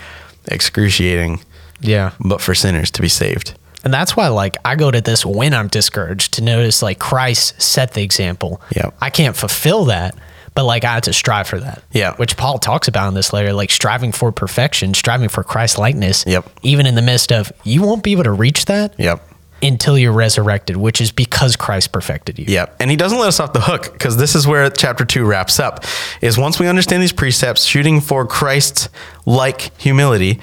excruciating 0.47 1.39
yeah. 1.81 2.11
but 2.19 2.41
for 2.41 2.55
sinners 2.55 2.89
to 2.89 3.01
be 3.01 3.09
saved 3.09 3.57
And 3.85 3.93
that's 3.93 4.17
why, 4.17 4.27
like, 4.29 4.57
I 4.65 4.75
go 4.75 4.91
to 4.91 4.99
this 4.99 5.25
when 5.25 5.53
I'm 5.53 5.67
discouraged 5.67 6.33
to 6.33 6.43
notice, 6.43 6.81
like, 6.81 6.99
Christ 6.99 7.61
set 7.61 7.93
the 7.93 8.01
example. 8.01 8.59
Yeah. 8.75 8.89
I 8.99 9.11
can't 9.11 9.35
fulfill 9.35 9.85
that, 9.85 10.17
but, 10.55 10.65
like, 10.65 10.83
I 10.83 10.95
have 10.95 11.03
to 11.03 11.13
strive 11.13 11.47
for 11.47 11.59
that. 11.59 11.83
Yeah. 11.91 12.15
Which 12.15 12.35
Paul 12.35 12.57
talks 12.57 12.87
about 12.87 13.07
in 13.09 13.13
this 13.13 13.31
letter, 13.31 13.53
like, 13.53 13.69
striving 13.69 14.11
for 14.11 14.31
perfection, 14.31 14.95
striving 14.95 15.29
for 15.29 15.43
Christ 15.43 15.77
likeness. 15.77 16.25
Yep. 16.25 16.49
Even 16.63 16.87
in 16.87 16.95
the 16.95 17.03
midst 17.03 17.31
of, 17.31 17.53
you 17.63 17.83
won't 17.83 18.03
be 18.03 18.11
able 18.11 18.23
to 18.23 18.31
reach 18.31 18.65
that 18.65 18.95
yep 18.97 19.21
until 19.63 19.97
you're 19.97 20.11
resurrected, 20.11 20.77
which 20.77 20.99
is 20.99 21.11
because 21.11 21.55
Christ 21.55 21.91
perfected 21.91 22.37
you. 22.37 22.45
Yep. 22.47 22.75
And 22.79 22.91
he 22.91 22.97
doesn't 22.97 23.17
let 23.17 23.29
us 23.29 23.39
off 23.39 23.53
the 23.53 23.61
hook 23.61 23.93
because 23.93 24.17
this 24.17 24.35
is 24.35 24.45
where 24.45 24.69
chapter 24.69 25.05
two 25.05 25.25
wraps 25.25 25.59
up. 25.59 25.85
Is 26.21 26.37
once 26.37 26.59
we 26.59 26.67
understand 26.67 27.01
these 27.01 27.13
precepts, 27.13 27.63
shooting 27.65 28.01
for 28.01 28.25
Christ 28.27 28.89
like 29.25 29.79
humility. 29.79 30.39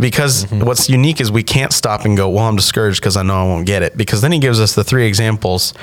Because 0.00 0.50
what's 0.50 0.88
unique 0.88 1.20
is 1.20 1.30
we 1.30 1.42
can't 1.42 1.72
stop 1.72 2.04
and 2.04 2.16
go, 2.16 2.28
well, 2.30 2.46
I'm 2.46 2.56
discouraged 2.56 3.00
because 3.00 3.16
I 3.16 3.22
know 3.22 3.34
I 3.34 3.44
won't 3.44 3.66
get 3.66 3.82
it. 3.82 3.96
Because 3.96 4.20
then 4.20 4.32
he 4.32 4.38
gives 4.38 4.60
us 4.60 4.74
the 4.74 4.82
three 4.82 5.06
examples 5.06 5.74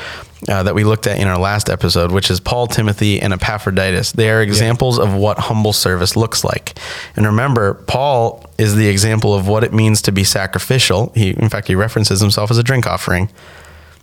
uh, 0.49 0.63
that 0.63 0.75
we 0.75 0.83
looked 0.83 1.07
at 1.07 1.19
in 1.19 1.27
our 1.27 1.37
last 1.37 1.69
episode, 1.69 2.11
which 2.11 2.29
is 2.29 2.39
Paul, 2.39 2.67
Timothy, 2.67 3.21
and 3.21 3.33
Epaphroditus. 3.33 4.13
They 4.13 4.29
are 4.29 4.41
examples 4.41 4.99
of 4.99 5.13
what 5.13 5.37
humble 5.37 5.73
service 5.73 6.15
looks 6.15 6.43
like. 6.43 6.77
And 7.15 7.25
remember, 7.25 7.75
Paul 7.75 8.43
is 8.57 8.75
the 8.75 8.87
example 8.87 9.35
of 9.35 9.47
what 9.47 9.63
it 9.63 9.73
means 9.73 10.01
to 10.03 10.11
be 10.11 10.23
sacrificial. 10.23 11.11
He, 11.15 11.31
in 11.31 11.49
fact, 11.49 11.67
he 11.67 11.75
references 11.75 12.19
himself 12.19 12.49
as 12.51 12.57
a 12.57 12.63
drink 12.63 12.87
offering 12.87 13.29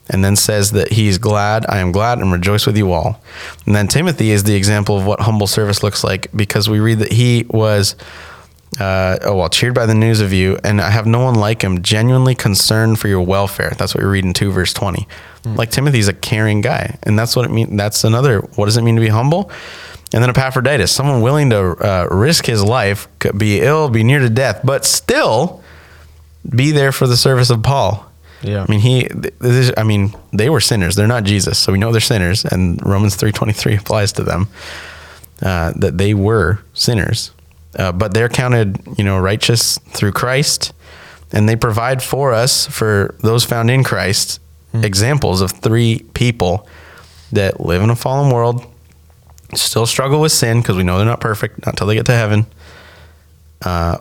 and 0.09 0.25
then 0.25 0.37
says 0.37 0.73
that 0.73 0.93
he's 0.93 1.19
glad, 1.19 1.65
I 1.69 1.79
am 1.79 1.93
glad 1.93 2.19
and 2.19 2.31
rejoice 2.31 2.67
with 2.67 2.77
you 2.77 2.93
all. 2.93 3.23
And 3.67 3.75
then 3.75 3.89
Timothy 3.89 4.31
is 4.31 4.45
the 4.45 4.55
example 4.55 4.99
of 4.99 5.07
what 5.07 5.21
humble 5.21 5.47
service 5.47 5.83
looks 5.83 6.05
like 6.05 6.31
because 6.37 6.69
we 6.69 6.79
read 6.79 6.99
that 6.99 7.13
he 7.13 7.47
was, 7.49 7.97
uh, 8.81 9.19
oh, 9.23 9.37
well, 9.37 9.49
cheered 9.49 9.75
by 9.75 9.87
the 9.87 9.95
news 9.95 10.21
of 10.21 10.33
you, 10.33 10.59
and 10.65 10.81
I 10.81 10.91
have 10.91 11.07
no 11.07 11.21
one 11.21 11.35
like 11.35 11.63
him, 11.63 11.83
genuinely 11.83 12.35
concerned 12.35 12.99
for 12.99 13.09
your 13.09 13.23
welfare. 13.23 13.73
That's 13.79 13.95
what 13.95 14.03
we 14.03 14.09
read 14.09 14.25
in 14.25 14.33
2 14.33 14.51
verse 14.51 14.73
20. 14.73 15.07
Like 15.45 15.71
Timothy's 15.71 16.09
a 16.09 16.15
caring 16.15 16.61
guy, 16.61 16.99
and 17.03 17.19
that's 17.19 17.37
what 17.37 17.45
it 17.45 17.51
means. 17.51 17.77
That's 17.77 18.03
another, 18.03 18.41
what 18.41 18.65
does 18.65 18.77
it 18.77 18.83
mean 18.83 18.95
to 18.97 19.01
be 19.01 19.09
humble? 19.09 19.51
And 20.13 20.23
then 20.23 20.31
Epaphroditus, 20.31 20.91
someone 20.93 21.21
willing 21.23 21.51
to 21.51 21.59
uh, 21.59 22.09
risk 22.11 22.47
his 22.47 22.63
life, 22.65 23.09
could 23.19 23.39
be 23.39 23.61
ill, 23.61 23.89
be 23.91 24.05
near 24.05 24.21
to 24.21 24.31
death, 24.31 24.61
but 24.65 24.85
still 24.85 25.63
be 26.49 26.71
there 26.71 26.93
for 26.93 27.07
the 27.07 27.17
service 27.17 27.51
of 27.51 27.63
Paul. 27.63 28.11
Yeah. 28.43 28.65
I 28.67 28.71
mean, 28.71 28.81
he. 28.81 29.09
This, 29.39 29.73
I 29.77 29.83
mean, 29.83 30.15
they 30.33 30.51
were 30.51 30.61
sinners. 30.61 30.97
They're 30.97 31.07
not 31.07 31.25
Jesus, 31.25 31.59
so 31.59 31.73
we 31.73 31.79
know 31.79 31.93
they're 31.93 32.01
sinners, 32.01 32.45
and 32.45 32.85
Romans 32.85 33.17
three 33.17 33.33
twenty 33.33 33.55
three 33.55 33.77
applies 33.77 34.13
to 34.13 34.23
them. 34.23 34.49
Uh, 35.43 35.73
that 35.77 35.99
they 35.99 36.15
were 36.15 36.61
sinners, 36.75 37.33
uh, 37.79 37.93
but 37.93 38.15
they're 38.15 38.29
counted, 38.29 38.81
you 38.97 39.05
know, 39.05 39.19
righteous 39.19 39.79
through 39.79 40.13
Christ, 40.13 40.73
and 41.33 41.49
they 41.49 41.57
provide 41.57 42.03
for 42.03 42.33
us 42.33 42.67
for 42.67 43.15
those 43.21 43.45
found 43.45 43.71
in 43.71 43.85
Christ 43.85 44.41
examples 44.75 45.41
of 45.41 45.53
three 45.53 46.05
people 46.15 46.69
that 47.33 47.61
live 47.61 47.83
in 47.83 47.91
a 47.91 47.97
fallen 47.97 48.33
world, 48.33 48.65
still 49.55 49.87
struggle 49.87 50.21
with 50.21 50.33
sin 50.33 50.61
because 50.61 50.77
we 50.77 50.83
know 50.83 50.99
they're 50.99 51.07
not 51.07 51.21
perfect, 51.21 51.65
not 51.65 51.75
until 51.75 51.87
they 51.87 51.95
get 51.95 52.07
to 52.07 52.13
heaven. 52.13 52.47
Uh, 53.63 53.99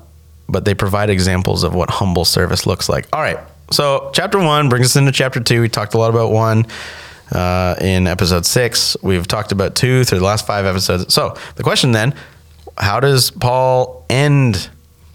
but 0.50 0.66
they 0.66 0.74
provide 0.74 1.10
examples 1.10 1.64
of 1.64 1.74
what 1.74 1.90
humble 1.90 2.26
service 2.26 2.66
looks 2.66 2.90
like. 2.90 3.08
All 3.14 3.22
right. 3.22 3.40
So, 3.72 4.12
chapter 4.14 4.38
one 4.38 4.70
brings 4.70 4.88
us 4.88 4.96
into 4.96 5.12
chapter 5.12 5.40
two. 5.40 5.62
We 5.62 5.70
talked 5.70 5.94
a 5.94 5.98
lot 5.98 6.10
about 6.10 6.32
one 6.32 6.66
uh, 7.32 7.76
in 7.80 8.08
episode 8.08 8.46
six. 8.46 8.98
We've 9.02 9.28
talked 9.28 9.52
about 9.52 9.76
two 9.76 10.04
through 10.04 10.20
the 10.20 10.26
last 10.26 10.46
five 10.46 10.66
episodes. 10.66 11.14
So, 11.14 11.36
the 11.56 11.64
question 11.64 11.92
then 11.92 12.14
how 12.78 13.00
does 13.00 13.32
Paul 13.32 14.06
end 14.10 14.70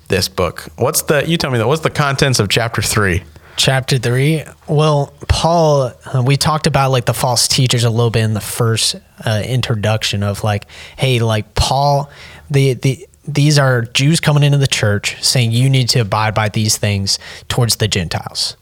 this 0.09 0.29
book? 0.29 0.69
What's 0.77 1.03
the, 1.03 1.29
you 1.29 1.37
tell 1.37 1.51
me 1.51 1.59
that, 1.59 1.67
what's 1.67 1.83
the 1.83 1.91
contents 1.91 2.39
of 2.39 2.49
chapter 2.49 2.83
three? 2.83 3.23
chapter 3.57 3.99
three 3.99 4.45
well 4.69 5.13
paul 5.27 5.93
uh, 6.15 6.23
we 6.25 6.37
talked 6.37 6.69
about 6.69 6.93
like 6.93 7.07
the 7.07 7.13
false 7.13 7.49
teachers 7.49 7.83
a 7.83 7.91
little 7.91 8.09
bit 8.09 8.23
in 8.23 8.33
the 8.33 8.41
first 8.41 8.95
uh, 9.27 9.43
introduction 9.45 10.23
of 10.23 10.45
like 10.45 10.65
hey 10.97 11.19
like 11.19 11.57
paul 11.57 12.09
the 12.49 12.75
the 12.75 13.05
these 13.29 13.59
are 13.59 13.83
Jews 13.83 14.21
coming 14.21 14.43
into 14.43 14.57
the 14.57 14.67
church 14.67 15.23
saying 15.23 15.53
you 15.53 15.69
need 15.69 15.91
to 15.91 16.01
abide 16.01 16.35
by 16.35 16.49
these 16.49 16.79
things 16.79 17.19
towards 17.49 17.77
the 17.77 17.87
Gentiles. 17.87 18.57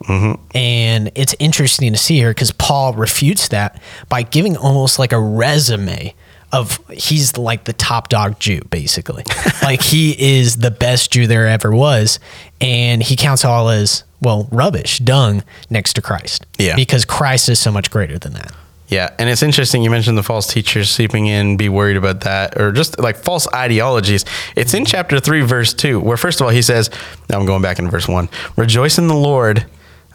And 0.53 1.09
it's 1.15 1.33
interesting 1.39 1.93
to 1.93 1.97
see 1.97 2.17
here 2.17 2.31
because 2.31 2.51
Paul 2.51 2.93
refutes 2.93 3.47
that 3.47 3.81
by 4.09 4.23
giving 4.23 4.57
almost 4.57 4.99
like 4.99 5.13
a 5.13 5.19
resume 5.19 6.13
of 6.51 6.79
he's 6.91 7.37
like 7.37 7.65
the 7.65 7.73
top 7.73 8.09
dog 8.09 8.39
Jew, 8.39 8.61
basically. 8.69 9.23
like 9.63 9.81
he 9.81 10.39
is 10.39 10.57
the 10.57 10.71
best 10.71 11.11
Jew 11.11 11.27
there 11.27 11.47
ever 11.47 11.71
was. 11.71 12.19
And 12.61 13.03
he 13.03 13.15
counts 13.15 13.43
all 13.43 13.69
as, 13.69 14.03
well, 14.21 14.47
rubbish, 14.51 14.99
dung 14.99 15.43
next 15.69 15.93
to 15.93 16.01
Christ. 16.01 16.45
Yeah. 16.57 16.75
Because 16.75 17.05
Christ 17.05 17.49
is 17.49 17.59
so 17.59 17.71
much 17.71 17.91
greater 17.91 18.17
than 18.17 18.33
that. 18.33 18.53
Yeah, 18.89 19.13
and 19.19 19.29
it's 19.29 19.43
interesting 19.43 19.83
you 19.83 19.89
mentioned 19.89 20.17
the 20.17 20.23
false 20.23 20.47
teachers 20.47 20.89
seeping 20.89 21.25
in, 21.25 21.57
be 21.57 21.67
worried 21.67 21.97
about 21.97 22.21
that, 22.21 22.57
or 22.57 22.71
just 22.71 22.97
like 22.99 23.17
false 23.17 23.45
ideologies. 23.53 24.23
It's 24.55 24.73
in 24.73 24.85
chapter 24.85 25.19
3, 25.19 25.41
verse 25.41 25.73
2, 25.73 25.99
where 25.99 26.15
first 26.15 26.39
of 26.39 26.45
all, 26.45 26.53
he 26.53 26.61
says, 26.61 26.89
now 27.29 27.37
I'm 27.37 27.45
going 27.45 27.61
back 27.61 27.79
in 27.79 27.89
verse 27.89 28.07
1 28.07 28.29
Rejoice 28.55 28.97
in 28.97 29.07
the 29.07 29.15
Lord. 29.15 29.65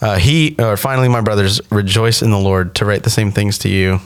Uh, 0.00 0.18
he, 0.18 0.56
or 0.58 0.78
finally, 0.78 1.08
my 1.08 1.20
brothers, 1.20 1.60
rejoice 1.70 2.22
in 2.22 2.30
the 2.30 2.38
Lord 2.38 2.74
to 2.76 2.86
write 2.86 3.02
the 3.02 3.10
same 3.10 3.30
things 3.30 3.58
to 3.58 3.68
you 3.68 4.00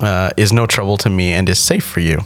uh, 0.00 0.30
is 0.36 0.52
no 0.52 0.66
trouble 0.66 0.96
to 0.98 1.10
me 1.10 1.32
and 1.32 1.48
is 1.48 1.58
safe 1.58 1.84
for 1.84 2.00
you. 2.00 2.20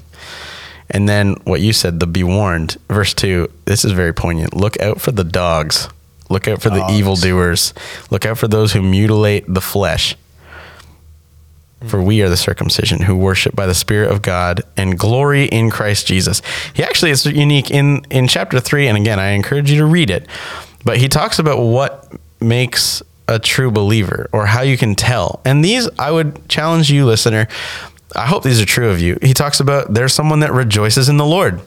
And 0.90 1.08
then 1.08 1.34
what 1.44 1.60
you 1.60 1.72
said, 1.72 2.00
the 2.00 2.06
be 2.06 2.22
warned, 2.22 2.76
verse 2.88 3.12
2, 3.14 3.48
this 3.64 3.84
is 3.84 3.92
very 3.92 4.14
poignant. 4.14 4.54
Look 4.54 4.80
out 4.80 5.00
for 5.00 5.10
the 5.12 5.24
dogs. 5.24 5.88
Look 6.28 6.48
out 6.48 6.60
for 6.60 6.70
the 6.70 6.80
Dogs. 6.80 6.92
evildoers. 6.94 7.74
Look 8.10 8.26
out 8.26 8.38
for 8.38 8.48
those 8.48 8.72
who 8.72 8.82
mutilate 8.82 9.44
the 9.46 9.60
flesh. 9.60 10.16
For 11.86 12.02
we 12.02 12.22
are 12.22 12.28
the 12.28 12.36
circumcision 12.36 13.02
who 13.02 13.14
worship 13.14 13.54
by 13.54 13.66
the 13.66 13.74
Spirit 13.74 14.10
of 14.10 14.22
God 14.22 14.62
and 14.76 14.98
glory 14.98 15.44
in 15.44 15.70
Christ 15.70 16.06
Jesus. 16.06 16.42
He 16.74 16.82
actually 16.82 17.10
is 17.10 17.26
unique 17.26 17.70
in, 17.70 18.04
in 18.10 18.26
chapter 18.28 18.58
three. 18.60 18.88
And 18.88 18.96
again, 18.96 19.20
I 19.20 19.30
encourage 19.30 19.70
you 19.70 19.78
to 19.78 19.86
read 19.86 20.10
it. 20.10 20.26
But 20.84 20.98
he 20.98 21.08
talks 21.08 21.38
about 21.38 21.60
what 21.60 22.12
makes 22.40 23.02
a 23.28 23.38
true 23.38 23.70
believer 23.70 24.28
or 24.32 24.46
how 24.46 24.62
you 24.62 24.76
can 24.78 24.94
tell. 24.94 25.40
And 25.44 25.64
these, 25.64 25.88
I 25.98 26.10
would 26.10 26.48
challenge 26.48 26.90
you, 26.90 27.04
listener, 27.06 27.48
I 28.14 28.26
hope 28.26 28.42
these 28.44 28.60
are 28.60 28.66
true 28.66 28.90
of 28.90 29.00
you. 29.00 29.18
He 29.22 29.34
talks 29.34 29.60
about 29.60 29.92
there's 29.92 30.14
someone 30.14 30.40
that 30.40 30.52
rejoices 30.52 31.08
in 31.08 31.16
the 31.16 31.26
Lord. 31.26 31.60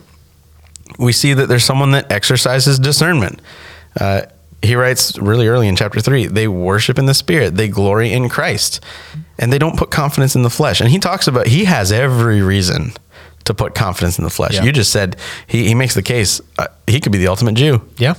We 0.98 1.12
see 1.12 1.34
that 1.34 1.48
there's 1.48 1.64
someone 1.66 1.92
that 1.92 2.12
exercises 2.12 2.80
discernment. 2.80 3.42
Uh, 4.00 4.22
he 4.62 4.76
writes 4.76 5.18
really 5.20 5.48
early 5.48 5.68
in 5.70 5.76
chapter 5.78 6.02
three 6.02 6.26
they 6.28 6.46
worship 6.48 7.00
in 7.00 7.06
the 7.06 7.14
spirit 7.14 7.56
they 7.56 7.70
glory 7.70 8.12
in 8.12 8.28
christ 8.28 8.84
and 9.38 9.54
they 9.54 9.58
don't 9.58 9.78
put 9.78 9.90
confidence 9.90 10.36
in 10.36 10.44
the 10.44 10.50
flesh 10.50 10.82
and 10.82 10.90
he 10.90 11.00
talks 11.00 11.28
about 11.30 11.48
he 11.48 11.64
has 11.64 11.94
every 11.94 12.42
reason 12.42 12.92
to 13.46 13.54
put 13.54 13.74
confidence 13.74 14.18
in 14.18 14.26
the 14.26 14.30
flesh 14.30 14.56
Yeah. 14.56 14.64
you 14.66 14.74
just 14.74 14.92
said 14.92 15.16
he, 15.48 15.70
he 15.70 15.76
makes 15.76 15.96
the 15.96 16.02
case 16.02 16.42
uh, 16.58 16.68
he 16.88 17.00
could 17.00 17.14
be 17.14 17.18
the 17.20 17.30
ultimate 17.30 17.54
jew 17.56 17.82
Yeah. 17.98 18.16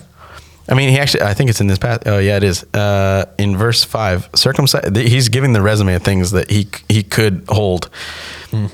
I 0.68 0.74
mean, 0.74 0.88
he 0.90 0.98
actually, 0.98 1.22
I 1.22 1.34
think 1.34 1.50
it's 1.50 1.60
in 1.60 1.66
this 1.66 1.78
path. 1.78 2.02
Oh, 2.06 2.18
yeah, 2.18 2.36
it 2.36 2.44
is. 2.44 2.62
Uh, 2.74 3.24
in 3.38 3.56
verse 3.56 3.82
five, 3.82 4.28
circumcised, 4.34 4.94
he's 4.96 5.28
giving 5.28 5.52
the 5.52 5.62
resume 5.62 5.94
of 5.94 6.02
things 6.02 6.30
that 6.30 6.50
he, 6.50 6.68
he 6.88 7.02
could 7.02 7.44
hold. 7.48 7.90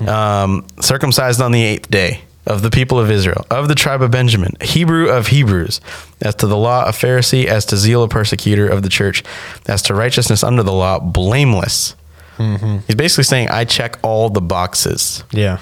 Um, 0.07 0.65
circumcised 0.81 1.41
on 1.41 1.51
the 1.51 1.63
eighth 1.63 1.89
day 1.89 2.21
of 2.45 2.61
the 2.61 2.69
people 2.69 2.99
of 2.99 3.11
Israel, 3.11 3.45
of 3.51 3.67
the 3.67 3.75
tribe 3.75 4.01
of 4.01 4.09
Benjamin, 4.11 4.53
Hebrew 4.61 5.09
of 5.09 5.27
Hebrews, 5.27 5.81
as 6.21 6.33
to 6.35 6.47
the 6.47 6.55
law, 6.57 6.85
a 6.85 6.91
Pharisee, 6.91 7.45
as 7.45 7.65
to 7.67 7.77
zeal, 7.77 8.03
a 8.03 8.07
persecutor 8.07 8.67
of 8.67 8.83
the 8.83 8.89
church, 8.89 9.23
as 9.67 9.81
to 9.83 9.93
righteousness 9.93 10.43
under 10.43 10.63
the 10.63 10.71
law, 10.73 10.99
blameless. 10.99 11.95
He's 12.37 12.95
basically 12.95 13.23
saying, 13.23 13.49
I 13.49 13.65
check 13.65 13.97
all 14.03 14.29
the 14.29 14.41
boxes 14.41 15.23
Yeah. 15.31 15.57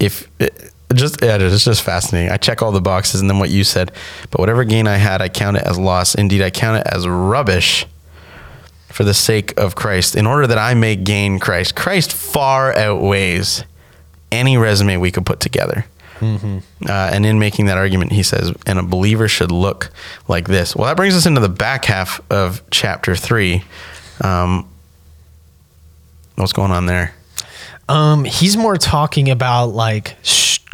if 0.00 0.28
it, 0.40 0.72
just 0.94 1.22
yeah, 1.22 1.36
it's 1.38 1.64
just 1.64 1.82
fascinating. 1.82 2.32
I 2.32 2.36
check 2.36 2.62
all 2.62 2.72
the 2.72 2.80
boxes, 2.80 3.20
and 3.20 3.28
then 3.28 3.38
what 3.38 3.50
you 3.50 3.64
said, 3.64 3.92
but 4.30 4.40
whatever 4.40 4.64
gain 4.64 4.86
I 4.86 4.96
had, 4.96 5.20
I 5.20 5.28
count 5.28 5.56
it 5.56 5.62
as 5.64 5.78
loss. 5.78 6.14
Indeed, 6.14 6.42
I 6.42 6.50
count 6.50 6.78
it 6.78 6.86
as 6.92 7.06
rubbish 7.06 7.86
for 8.88 9.04
the 9.04 9.14
sake 9.14 9.58
of 9.58 9.74
Christ, 9.74 10.14
in 10.16 10.26
order 10.26 10.46
that 10.46 10.58
I 10.58 10.74
may 10.74 10.96
gain 10.96 11.38
Christ. 11.38 11.74
Christ 11.74 12.12
far 12.12 12.76
outweighs 12.76 13.64
any 14.30 14.56
resume 14.56 14.96
we 14.96 15.10
could 15.10 15.26
put 15.26 15.40
together. 15.40 15.86
Uh, 16.22 16.60
and 16.88 17.26
in 17.26 17.38
making 17.38 17.66
that 17.66 17.76
argument, 17.76 18.12
he 18.12 18.22
says, 18.22 18.50
and 18.66 18.78
a 18.78 18.82
believer 18.82 19.28
should 19.28 19.50
look 19.50 19.90
like 20.26 20.48
this. 20.48 20.74
Well, 20.74 20.86
that 20.86 20.96
brings 20.96 21.14
us 21.14 21.26
into 21.26 21.40
the 21.40 21.50
back 21.50 21.84
half 21.84 22.20
of 22.30 22.62
chapter 22.70 23.14
three. 23.14 23.62
Um, 24.22 24.66
what's 26.36 26.54
going 26.54 26.70
on 26.70 26.86
there? 26.86 27.14
Um, 27.90 28.24
he's 28.24 28.56
more 28.56 28.78
talking 28.78 29.28
about 29.28 29.66
like 29.66 30.16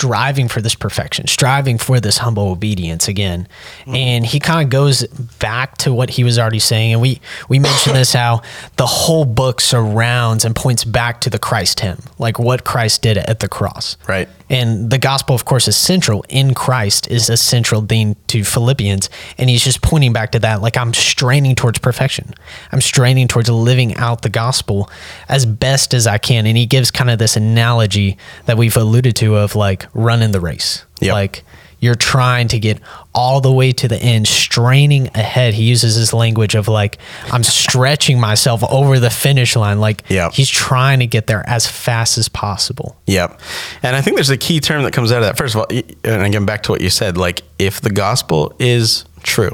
striving 0.00 0.48
for 0.48 0.62
this 0.62 0.74
perfection, 0.74 1.26
striving 1.26 1.76
for 1.76 2.00
this 2.00 2.16
humble 2.18 2.50
obedience 2.50 3.06
again. 3.06 3.46
And 3.86 4.24
he 4.24 4.40
kind 4.40 4.64
of 4.64 4.70
goes 4.70 5.06
back 5.38 5.76
to 5.78 5.92
what 5.92 6.08
he 6.08 6.24
was 6.24 6.38
already 6.38 6.58
saying. 6.58 6.94
And 6.94 7.02
we, 7.02 7.20
we 7.50 7.58
mentioned 7.58 7.96
this 7.96 8.14
how 8.14 8.40
the 8.76 8.86
whole 8.86 9.26
book 9.26 9.60
surrounds 9.60 10.46
and 10.46 10.56
points 10.56 10.84
back 10.84 11.20
to 11.20 11.30
the 11.30 11.38
Christ 11.38 11.80
hymn, 11.80 11.98
like 12.18 12.38
what 12.38 12.64
Christ 12.64 13.02
did 13.02 13.18
at 13.18 13.40
the 13.40 13.48
cross. 13.48 13.98
Right. 14.08 14.28
And 14.50 14.90
the 14.90 14.98
gospel, 14.98 15.34
of 15.34 15.44
course, 15.44 15.68
is 15.68 15.76
central 15.76 16.24
in 16.28 16.54
Christ, 16.54 17.08
is 17.08 17.30
a 17.30 17.36
central 17.36 17.80
thing 17.82 18.16
to 18.26 18.44
Philippians. 18.44 19.08
And 19.38 19.48
he's 19.48 19.64
just 19.64 19.80
pointing 19.80 20.12
back 20.12 20.32
to 20.32 20.40
that. 20.40 20.60
Like, 20.60 20.76
I'm 20.76 20.92
straining 20.92 21.54
towards 21.54 21.78
perfection. 21.78 22.34
I'm 22.72 22.80
straining 22.80 23.28
towards 23.28 23.48
living 23.48 23.94
out 23.94 24.22
the 24.22 24.28
gospel 24.28 24.90
as 25.28 25.46
best 25.46 25.94
as 25.94 26.06
I 26.06 26.18
can. 26.18 26.46
And 26.46 26.58
he 26.58 26.66
gives 26.66 26.90
kind 26.90 27.08
of 27.08 27.18
this 27.18 27.36
analogy 27.36 28.18
that 28.46 28.58
we've 28.58 28.76
alluded 28.76 29.16
to 29.16 29.36
of 29.36 29.54
like 29.54 29.86
running 29.94 30.32
the 30.32 30.40
race. 30.40 30.84
Yep. 31.00 31.12
Like, 31.12 31.44
you're 31.80 31.94
trying 31.94 32.48
to 32.48 32.58
get 32.58 32.78
all 33.14 33.40
the 33.40 33.50
way 33.50 33.72
to 33.72 33.88
the 33.88 33.96
end, 33.96 34.28
straining 34.28 35.08
ahead. 35.14 35.54
He 35.54 35.64
uses 35.64 35.96
this 35.96 36.12
language 36.12 36.54
of 36.54 36.68
like, 36.68 36.98
I'm 37.32 37.42
stretching 37.42 38.20
myself 38.20 38.62
over 38.70 38.98
the 39.00 39.10
finish 39.10 39.56
line. 39.56 39.80
Like, 39.80 40.04
Yep. 40.08 40.32
he's 40.34 40.48
trying 40.50 40.98
to 41.00 41.06
get 41.06 41.26
there 41.26 41.42
as 41.48 41.66
fast 41.66 42.18
as 42.18 42.28
possible. 42.28 42.96
Yep. 43.06 43.40
And 43.82 43.96
I 43.96 44.02
think 44.02 44.16
there's 44.16 44.30
a 44.30 44.36
key 44.36 44.60
term 44.60 44.82
that 44.82 44.92
comes 44.92 45.10
out 45.10 45.18
of 45.18 45.24
that. 45.24 45.36
First 45.38 45.54
of 45.54 45.60
all, 45.62 45.66
and 46.04 46.22
again, 46.22 46.44
back 46.44 46.62
to 46.64 46.72
what 46.72 46.80
you 46.82 46.90
said, 46.90 47.16
like 47.16 47.42
if 47.58 47.80
the 47.80 47.90
gospel 47.90 48.54
is 48.58 49.04
true, 49.22 49.52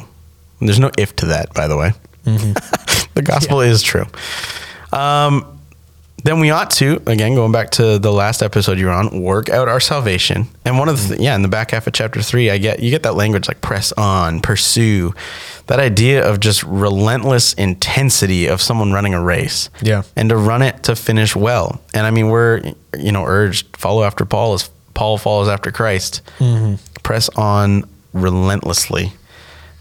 there's 0.61 0.81
no 0.81 0.91
if 0.99 1.15
to 1.17 1.27
that, 1.27 1.55
by 1.55 1.69
the 1.69 1.77
way, 1.77 1.93
the 2.25 3.23
gospel 3.23 3.61
is 3.61 3.83
true. 3.83 4.05
Um, 4.93 5.56
then 6.27 6.41
we 6.41 6.51
ought 6.51 6.71
to, 6.73 7.01
again, 7.07 7.35
going 7.35 7.53
back 7.53 7.71
to 7.71 7.99
the 7.99 8.13
last 8.13 8.43
episode 8.43 8.79
you 8.79 8.87
were 8.87 8.93
on, 8.93 9.23
work 9.23 9.49
out 9.49 9.69
our 9.69 9.81
salvation. 9.81 10.49
And 10.65 10.79
one 10.79 10.89
of 10.89 11.09
the, 11.09 11.23
yeah, 11.23 11.35
in 11.35 11.43
the 11.43 11.49
back 11.49 11.71
half 11.71 11.87
of 11.87 11.93
chapter 11.93 12.21
three, 12.21 12.51
I 12.51 12.59
get, 12.59 12.81
you 12.81 12.91
get 12.91 13.05
that 13.05 13.15
language 13.15 13.49
like 13.49 13.61
press 13.61 13.93
on, 13.93 14.41
pursue, 14.41 15.15
that 15.69 15.79
idea 15.81 16.29
of 16.29 16.41
just 16.41 16.63
relentless 16.65 17.53
intensity 17.55 18.47
of 18.47 18.61
someone 18.61 18.93
running 18.93 19.15
a 19.15 19.23
race 19.23 19.71
Yeah. 19.81 20.03
and 20.17 20.29
to 20.31 20.37
run 20.37 20.63
it 20.63 20.83
to 20.85 20.97
finish 20.97 21.35
well. 21.37 21.81
And 21.95 22.07
I 22.07 22.11
mean, 22.11 22.29
we're 22.29 22.61
you 22.99 23.13
know 23.13 23.25
urged 23.25 23.77
follow 23.77 24.03
after 24.05 24.25
Paul 24.25 24.55
as 24.55 24.69
Paul 24.95 25.19
follows 25.19 25.49
after 25.49 25.71
Christ. 25.71 26.23
Mm-hmm. 26.39 26.75
Press 27.03 27.29
on 27.37 27.89
relentlessly, 28.13 29.13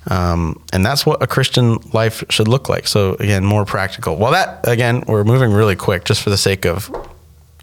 um, 0.08 0.62
and 0.74 0.86
that's 0.86 1.06
what 1.06 1.22
a 1.22 1.28
Christian 1.28 1.78
life 1.94 2.24
should 2.30 2.48
look 2.48 2.70
like. 2.70 2.88
So 2.88 3.14
again, 3.16 3.44
more 3.46 3.66
practical. 3.66 4.16
Well, 4.18 4.32
that 4.32 4.68
again, 4.68 5.04
we're 5.08 5.24
moving 5.24 5.52
really 5.52 5.76
quick 5.76 6.06
just 6.06 6.22
for 6.22 6.30
the 6.30 6.38
sake 6.38 6.66
of. 6.66 6.94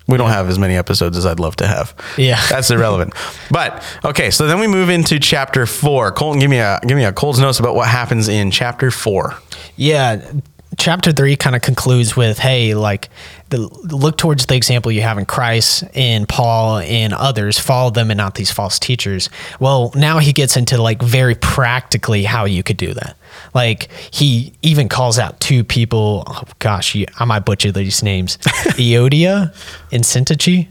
We 0.08 0.18
don't 0.18 0.30
have 0.30 0.48
as 0.48 0.58
many 0.58 0.76
episodes 0.76 1.16
as 1.16 1.24
I'd 1.24 1.38
love 1.38 1.54
to 1.56 1.66
have. 1.66 1.94
Yeah. 2.18 2.40
that's 2.50 2.70
irrelevant. 2.72 3.14
But 3.52 3.82
okay, 4.04 4.30
so 4.30 4.48
then 4.48 4.58
we 4.58 4.66
move 4.66 4.88
into 4.88 5.20
chapter 5.20 5.64
four. 5.64 6.10
Colton, 6.10 6.40
give 6.40 6.50
me 6.50 6.58
a 6.58 6.80
give 6.86 6.96
me 6.96 7.04
a 7.04 7.12
Cole's 7.12 7.38
notes 7.38 7.60
about 7.60 7.76
what 7.76 7.88
happens 7.88 8.28
in 8.28 8.50
chapter 8.50 8.90
four. 8.90 9.36
Yeah. 9.76 10.32
Chapter 10.78 11.12
three 11.12 11.36
kind 11.36 11.54
of 11.54 11.62
concludes 11.62 12.16
with, 12.16 12.38
hey, 12.38 12.74
like, 12.74 13.10
the, 13.50 13.58
look 13.58 14.16
towards 14.16 14.46
the 14.46 14.56
example 14.56 14.90
you 14.90 15.02
have 15.02 15.18
in 15.18 15.26
Christ, 15.26 15.84
in 15.92 16.26
Paul, 16.26 16.78
and 16.78 17.12
others. 17.12 17.58
Follow 17.58 17.90
them 17.90 18.10
and 18.10 18.16
not 18.16 18.34
these 18.34 18.50
false 18.50 18.78
teachers. 18.78 19.28
Well, 19.60 19.92
now 19.94 20.18
he 20.18 20.32
gets 20.32 20.56
into 20.56 20.80
like 20.80 21.02
very 21.02 21.34
practically 21.34 22.24
how 22.24 22.46
you 22.46 22.62
could 22.62 22.78
do 22.78 22.94
that. 22.94 23.16
Like 23.54 23.90
he 24.10 24.54
even 24.62 24.88
calls 24.88 25.18
out 25.18 25.38
two 25.40 25.64
people. 25.64 26.24
Oh 26.26 26.44
gosh, 26.58 26.94
you, 26.94 27.06
I 27.18 27.24
might 27.24 27.44
butcher 27.44 27.70
these 27.72 28.02
names: 28.02 28.36
Eodia 28.78 29.54
and 29.92 30.02
Syntyche. 30.02 30.68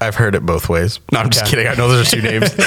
I've 0.00 0.16
heard 0.16 0.34
it 0.34 0.44
both 0.44 0.68
ways. 0.68 0.98
No, 1.12 1.20
I'm 1.20 1.30
just 1.30 1.46
kidding. 1.46 1.66
I 1.66 1.74
know 1.74 1.88
those 1.88 2.12
are 2.12 2.16
two 2.16 2.22
names. 2.22 2.52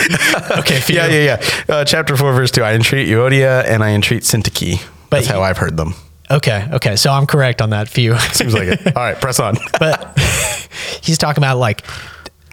Okay, 0.57 0.81
yeah, 0.89 1.07
yeah, 1.07 1.39
yeah. 1.67 1.75
Uh, 1.75 1.85
chapter 1.85 2.15
four, 2.17 2.33
verse 2.33 2.51
two. 2.51 2.63
I 2.63 2.73
entreat 2.73 3.07
Euodia 3.07 3.65
and 3.65 3.83
I 3.83 3.89
entreat 3.91 4.23
Syntyche. 4.23 4.81
But 5.09 5.17
That's 5.17 5.27
how 5.27 5.41
I've 5.41 5.57
heard 5.57 5.77
them. 5.77 5.93
Okay, 6.29 6.67
okay, 6.73 6.95
so 6.95 7.11
I'm 7.11 7.25
correct 7.25 7.61
on 7.61 7.69
that 7.69 7.87
few. 7.87 8.17
Seems 8.33 8.53
like 8.53 8.67
it. 8.67 8.87
All 8.97 9.03
right, 9.03 9.19
press 9.19 9.39
on. 9.39 9.55
but 9.79 10.17
he's 11.01 11.17
talking 11.17 11.41
about 11.43 11.57
like 11.57 11.85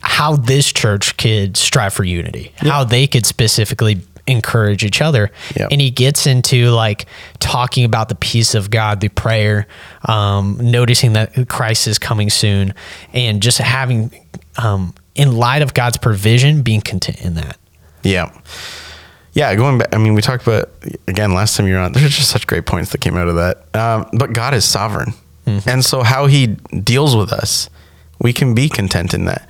how 0.00 0.36
this 0.36 0.72
church 0.72 1.16
could 1.16 1.56
strive 1.56 1.92
for 1.92 2.04
unity, 2.04 2.52
how 2.58 2.84
they 2.84 3.06
could 3.06 3.26
specifically 3.26 4.00
encourage 4.26 4.84
each 4.84 5.02
other. 5.02 5.30
Yep. 5.56 5.68
And 5.70 5.80
he 5.80 5.90
gets 5.90 6.26
into 6.26 6.70
like 6.70 7.06
talking 7.40 7.84
about 7.84 8.08
the 8.08 8.14
peace 8.14 8.54
of 8.54 8.70
God 8.70 9.00
through 9.00 9.10
prayer, 9.10 9.66
um, 10.06 10.58
noticing 10.60 11.14
that 11.14 11.48
Christ 11.48 11.86
is 11.86 11.98
coming 11.98 12.30
soon, 12.30 12.74
and 13.12 13.42
just 13.42 13.58
having, 13.58 14.12
um, 14.56 14.94
in 15.14 15.36
light 15.36 15.62
of 15.62 15.74
God's 15.74 15.98
provision, 15.98 16.62
being 16.62 16.80
content 16.80 17.20
in 17.22 17.34
that. 17.34 17.58
Yeah. 18.02 18.32
Yeah, 19.34 19.54
going 19.56 19.78
back, 19.78 19.94
I 19.94 19.98
mean, 19.98 20.14
we 20.14 20.22
talked 20.22 20.46
about, 20.46 20.70
again, 21.08 21.34
last 21.34 21.56
time 21.56 21.66
you 21.66 21.74
were 21.74 21.80
on, 21.80 21.92
there's 21.92 22.16
just 22.16 22.30
such 22.30 22.46
great 22.46 22.66
points 22.66 22.92
that 22.92 23.00
came 23.00 23.16
out 23.16 23.28
of 23.28 23.34
that. 23.36 23.74
Um, 23.74 24.08
but 24.12 24.32
God 24.32 24.54
is 24.54 24.64
sovereign. 24.64 25.12
And 25.66 25.84
so, 25.84 26.02
how 26.02 26.24
he 26.26 26.46
deals 26.46 27.14
with 27.14 27.30
us, 27.30 27.68
we 28.18 28.32
can 28.32 28.54
be 28.54 28.70
content 28.70 29.12
in 29.12 29.26
that. 29.26 29.46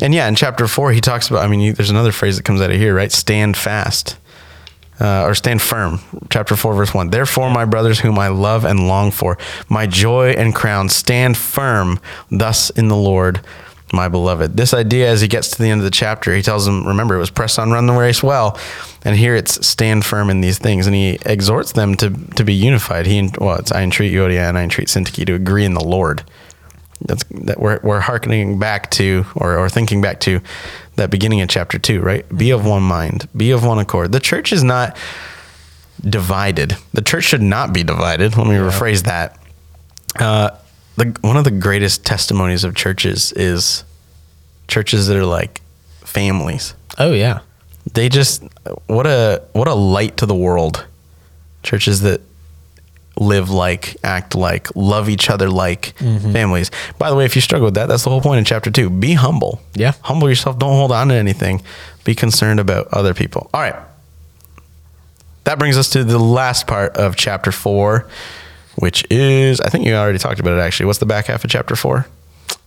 And 0.00 0.14
yeah, 0.14 0.26
in 0.28 0.34
chapter 0.34 0.66
four, 0.66 0.92
he 0.92 1.00
talks 1.02 1.28
about, 1.28 1.44
I 1.44 1.48
mean, 1.48 1.60
you, 1.60 1.72
there's 1.74 1.90
another 1.90 2.12
phrase 2.12 2.36
that 2.38 2.44
comes 2.44 2.62
out 2.62 2.70
of 2.70 2.76
here, 2.78 2.94
right? 2.94 3.12
Stand 3.12 3.54
fast. 3.56 4.16
Uh, 4.98 5.24
or 5.24 5.34
stand 5.34 5.60
firm. 5.60 6.00
Chapter 6.30 6.56
4, 6.56 6.72
verse 6.72 6.94
1. 6.94 7.10
Therefore, 7.10 7.50
my 7.50 7.66
brothers, 7.66 8.00
whom 8.00 8.18
I 8.18 8.28
love 8.28 8.64
and 8.64 8.88
long 8.88 9.10
for, 9.10 9.36
my 9.68 9.86
joy 9.86 10.30
and 10.30 10.54
crown, 10.54 10.88
stand 10.88 11.36
firm 11.36 12.00
thus 12.30 12.70
in 12.70 12.88
the 12.88 12.96
Lord, 12.96 13.42
my 13.92 14.08
beloved. 14.08 14.56
This 14.56 14.72
idea, 14.72 15.10
as 15.10 15.20
he 15.20 15.28
gets 15.28 15.50
to 15.50 15.62
the 15.62 15.68
end 15.68 15.80
of 15.80 15.84
the 15.84 15.90
chapter, 15.90 16.34
he 16.34 16.40
tells 16.40 16.64
them, 16.64 16.86
remember, 16.86 17.14
it 17.14 17.18
was 17.18 17.28
press 17.28 17.58
on, 17.58 17.72
run 17.72 17.86
the 17.86 17.92
race 17.92 18.22
well. 18.22 18.58
And 19.06 19.16
here 19.16 19.36
it's 19.36 19.64
stand 19.64 20.04
firm 20.04 20.30
in 20.30 20.40
these 20.40 20.58
things. 20.58 20.88
And 20.88 20.96
he 20.96 21.20
exhorts 21.24 21.72
them 21.72 21.94
to, 21.94 22.10
to 22.10 22.42
be 22.42 22.52
unified. 22.52 23.06
He, 23.06 23.30
well, 23.38 23.56
it's 23.56 23.70
I 23.70 23.82
entreat 23.82 24.12
Euodia 24.12 24.48
and 24.48 24.58
I 24.58 24.64
entreat 24.64 24.88
Syntyche 24.88 25.24
to 25.26 25.34
agree 25.34 25.64
in 25.64 25.74
the 25.74 25.84
Lord. 25.84 26.24
That's 27.00 27.22
that 27.30 27.60
we're, 27.60 27.78
we're 27.84 28.00
hearkening 28.00 28.58
back 28.58 28.90
to 28.92 29.24
or, 29.36 29.56
or 29.56 29.68
thinking 29.68 30.00
back 30.02 30.18
to 30.20 30.40
that 30.96 31.10
beginning 31.10 31.40
of 31.40 31.48
chapter 31.48 31.78
two, 31.78 32.00
right? 32.00 32.26
Be 32.36 32.50
of 32.50 32.66
one 32.66 32.82
mind, 32.82 33.28
be 33.36 33.52
of 33.52 33.64
one 33.64 33.78
accord. 33.78 34.10
The 34.10 34.18
church 34.18 34.52
is 34.52 34.64
not 34.64 34.96
divided. 36.02 36.76
The 36.92 37.02
church 37.02 37.24
should 37.24 37.42
not 37.42 37.72
be 37.72 37.84
divided. 37.84 38.36
Let 38.36 38.48
me 38.48 38.54
rephrase 38.54 39.04
that. 39.04 39.38
Uh, 40.18 40.50
the 40.96 41.16
one 41.20 41.36
of 41.36 41.44
the 41.44 41.52
greatest 41.52 42.04
testimonies 42.04 42.64
of 42.64 42.74
churches 42.74 43.30
is 43.32 43.84
churches 44.66 45.06
that 45.06 45.16
are 45.16 45.24
like 45.24 45.60
families. 46.00 46.74
Oh, 46.98 47.12
yeah. 47.12 47.40
They 47.92 48.08
just 48.08 48.42
what 48.86 49.06
a 49.06 49.42
what 49.52 49.68
a 49.68 49.74
light 49.74 50.16
to 50.18 50.26
the 50.26 50.34
world. 50.34 50.86
Churches 51.62 52.00
that 52.02 52.20
live 53.18 53.48
like, 53.50 53.96
act 54.04 54.34
like, 54.34 54.74
love 54.76 55.08
each 55.08 55.30
other 55.30 55.48
like 55.48 55.94
Mm-hmm. 55.98 56.32
families. 56.32 56.70
By 56.98 57.08
the 57.10 57.16
way, 57.16 57.24
if 57.24 57.34
you 57.34 57.40
struggle 57.40 57.64
with 57.66 57.74
that, 57.74 57.86
that's 57.86 58.04
the 58.04 58.10
whole 58.10 58.20
point 58.20 58.38
in 58.40 58.44
chapter 58.44 58.70
two. 58.70 58.90
Be 58.90 59.14
humble. 59.14 59.60
Yeah. 59.74 59.92
Humble 60.02 60.28
yourself. 60.28 60.58
Don't 60.58 60.74
hold 60.74 60.92
on 60.92 61.08
to 61.08 61.14
anything. 61.14 61.62
Be 62.04 62.14
concerned 62.14 62.60
about 62.60 62.88
other 62.92 63.14
people. 63.14 63.48
All 63.54 63.60
right. 63.62 63.74
That 65.44 65.58
brings 65.58 65.78
us 65.78 65.88
to 65.90 66.04
the 66.04 66.18
last 66.18 66.66
part 66.66 66.96
of 66.96 67.16
chapter 67.16 67.52
four, 67.52 68.08
which 68.76 69.04
is, 69.10 69.60
I 69.60 69.68
think 69.68 69.86
you 69.86 69.94
already 69.94 70.18
talked 70.18 70.40
about 70.40 70.58
it 70.58 70.60
actually. 70.60 70.86
What's 70.86 70.98
the 70.98 71.06
back 71.06 71.26
half 71.26 71.44
of 71.44 71.50
chapter 71.50 71.76
four? 71.76 72.06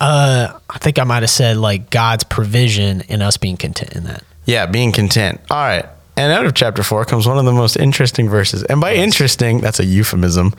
Uh, 0.01 0.57
I 0.69 0.77
think 0.79 0.97
I 0.97 1.03
might 1.03 1.23
have 1.23 1.29
said 1.29 1.57
like 1.57 1.89
God's 1.89 2.23
provision 2.23 3.03
and 3.09 3.21
us 3.21 3.37
being 3.37 3.57
content 3.57 3.93
in 3.93 4.05
that. 4.05 4.23
Yeah, 4.49 4.65
being 4.65 4.91
content. 4.91 5.39
All 5.49 5.57
right. 5.57 5.85
And 6.17 6.33
out 6.33 6.45
of 6.45 6.53
chapter 6.53 6.83
four 6.83 7.05
comes 7.05 7.27
one 7.27 7.37
of 7.37 7.45
the 7.45 7.53
most 7.53 7.77
interesting 7.77 8.27
verses. 8.27 8.63
And 8.63 8.81
by 8.81 8.93
interesting, 8.95 9.61
that's 9.61 9.79
a 9.79 9.85
euphemism. 9.85 10.53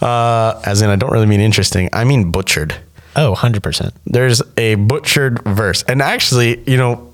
Uh, 0.00 0.60
as 0.66 0.82
in, 0.82 0.90
I 0.90 0.96
don't 0.96 1.10
really 1.10 1.26
mean 1.26 1.40
interesting, 1.40 1.88
I 1.92 2.04
mean 2.04 2.30
butchered. 2.30 2.74
Oh, 3.16 3.34
100%. 3.34 3.92
There's 4.04 4.42
a 4.56 4.74
butchered 4.74 5.42
verse. 5.44 5.82
And 5.84 6.02
actually, 6.02 6.62
you 6.70 6.76
know, 6.76 7.09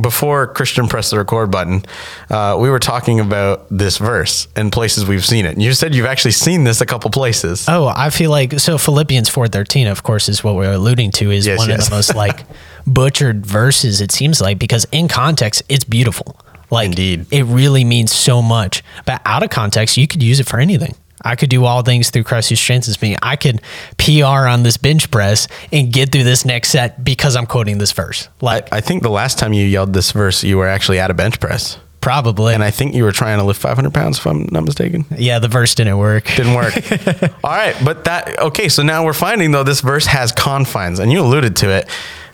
before 0.00 0.46
Christian 0.48 0.88
pressed 0.88 1.10
the 1.10 1.18
record 1.18 1.50
button, 1.50 1.84
uh, 2.30 2.56
we 2.60 2.70
were 2.70 2.78
talking 2.78 3.20
about 3.20 3.66
this 3.70 3.98
verse 3.98 4.48
and 4.56 4.72
places 4.72 5.06
we've 5.06 5.24
seen 5.24 5.44
it. 5.46 5.52
And 5.52 5.62
you 5.62 5.72
said 5.72 5.94
you've 5.94 6.06
actually 6.06 6.30
seen 6.32 6.64
this 6.64 6.80
a 6.80 6.86
couple 6.86 7.10
places. 7.10 7.66
Oh, 7.68 7.86
I 7.94 8.10
feel 8.10 8.30
like 8.30 8.58
so 8.60 8.78
Philippians 8.78 9.28
4:13 9.28 9.90
of 9.90 10.02
course 10.02 10.28
is 10.28 10.42
what 10.44 10.54
we're 10.54 10.72
alluding 10.72 11.10
to 11.12 11.30
is 11.30 11.46
Yes, 11.46 11.58
one 11.58 11.68
yes. 11.68 11.84
of 11.84 11.90
the 11.90 11.96
most 11.96 12.14
like 12.14 12.44
butchered 12.86 13.44
verses 13.46 14.00
it 14.00 14.10
seems 14.12 14.40
like 14.40 14.58
because 14.58 14.86
in 14.92 15.08
context 15.08 15.62
it's 15.68 15.84
beautiful. 15.84 16.36
Like 16.70 16.86
Indeed. 16.90 17.26
it 17.32 17.44
really 17.44 17.84
means 17.84 18.12
so 18.12 18.40
much. 18.40 18.82
But 19.04 19.20
out 19.24 19.42
of 19.42 19.50
context 19.50 19.96
you 19.96 20.06
could 20.06 20.22
use 20.22 20.38
it 20.40 20.46
for 20.48 20.60
anything. 20.60 20.94
I 21.22 21.36
could 21.36 21.50
do 21.50 21.64
all 21.64 21.82
things 21.82 22.10
through 22.10 22.24
Christ 22.24 22.48
who 22.48 22.56
strengthens 22.56 23.00
me. 23.02 23.16
I 23.22 23.36
could 23.36 23.60
PR 23.98 24.46
on 24.48 24.62
this 24.62 24.76
bench 24.76 25.10
press 25.10 25.48
and 25.72 25.92
get 25.92 26.12
through 26.12 26.24
this 26.24 26.44
next 26.44 26.70
set 26.70 27.04
because 27.04 27.36
I'm 27.36 27.46
quoting 27.46 27.78
this 27.78 27.92
verse. 27.92 28.28
Like 28.40 28.72
I, 28.72 28.78
I 28.78 28.80
think 28.80 29.02
the 29.02 29.10
last 29.10 29.38
time 29.38 29.52
you 29.52 29.64
yelled 29.66 29.92
this 29.92 30.12
verse, 30.12 30.42
you 30.42 30.56
were 30.58 30.68
actually 30.68 30.98
at 30.98 31.10
a 31.10 31.14
bench 31.14 31.40
press. 31.40 31.78
probably. 32.00 32.54
And 32.54 32.64
I 32.64 32.70
think 32.70 32.94
you 32.94 33.04
were 33.04 33.12
trying 33.12 33.38
to 33.38 33.44
lift 33.44 33.60
500 33.60 33.92
pounds, 33.92 34.18
if 34.18 34.26
I'm 34.26 34.48
not 34.50 34.64
mistaken. 34.64 35.04
yeah, 35.18 35.38
the 35.38 35.48
verse 35.48 35.74
didn't 35.74 35.98
work. 35.98 36.24
Didn't 36.36 36.54
work. 36.54 36.74
All 37.44 37.50
right, 37.50 37.76
but 37.84 38.04
that 38.04 38.38
okay. 38.38 38.68
So 38.68 38.82
now 38.82 39.04
we're 39.04 39.12
finding 39.12 39.50
though 39.50 39.64
this 39.64 39.82
verse 39.82 40.06
has 40.06 40.32
confines, 40.32 40.98
and 40.98 41.12
you 41.12 41.20
alluded 41.20 41.56
to 41.56 41.70
it. 41.70 41.88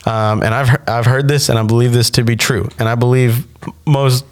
Um, 0.07 0.41
and 0.41 0.53
I've 0.53 0.77
I've 0.87 1.05
heard 1.05 1.27
this, 1.27 1.49
and 1.49 1.59
I 1.59 1.63
believe 1.63 1.91
this 1.91 2.09
to 2.11 2.23
be 2.23 2.37
true. 2.37 2.69
And 2.79 2.87
I 2.87 2.95
believe 2.95 3.45
most 3.85 4.23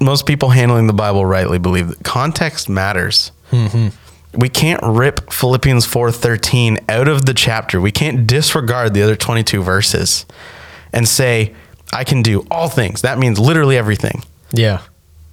most 0.00 0.26
people 0.26 0.50
handling 0.50 0.86
the 0.86 0.92
Bible 0.92 1.26
rightly 1.26 1.58
believe 1.58 1.88
that 1.88 2.02
context 2.02 2.68
matters. 2.68 3.32
Mm-hmm. 3.50 3.88
We 4.38 4.48
can't 4.48 4.80
rip 4.82 5.32
Philippians 5.32 5.86
four 5.86 6.12
thirteen 6.12 6.78
out 6.88 7.08
of 7.08 7.26
the 7.26 7.34
chapter. 7.34 7.80
We 7.80 7.90
can't 7.90 8.26
disregard 8.26 8.94
the 8.94 9.02
other 9.02 9.16
twenty 9.16 9.42
two 9.42 9.62
verses 9.62 10.24
and 10.92 11.08
say 11.08 11.54
I 11.92 12.04
can 12.04 12.22
do 12.22 12.46
all 12.50 12.68
things. 12.68 13.02
That 13.02 13.18
means 13.18 13.38
literally 13.40 13.76
everything. 13.76 14.22
Yeah. 14.52 14.82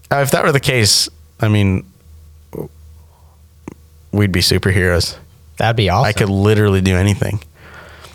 If 0.09 0.31
that 0.31 0.43
were 0.43 0.51
the 0.51 0.59
case, 0.59 1.09
I 1.39 1.47
mean, 1.47 1.85
we'd 4.11 4.31
be 4.31 4.39
superheroes. 4.39 5.17
That'd 5.57 5.75
be 5.75 5.89
awesome. 5.89 6.07
I 6.07 6.13
could 6.13 6.29
literally 6.29 6.81
do 6.81 6.95
anything. 6.95 7.39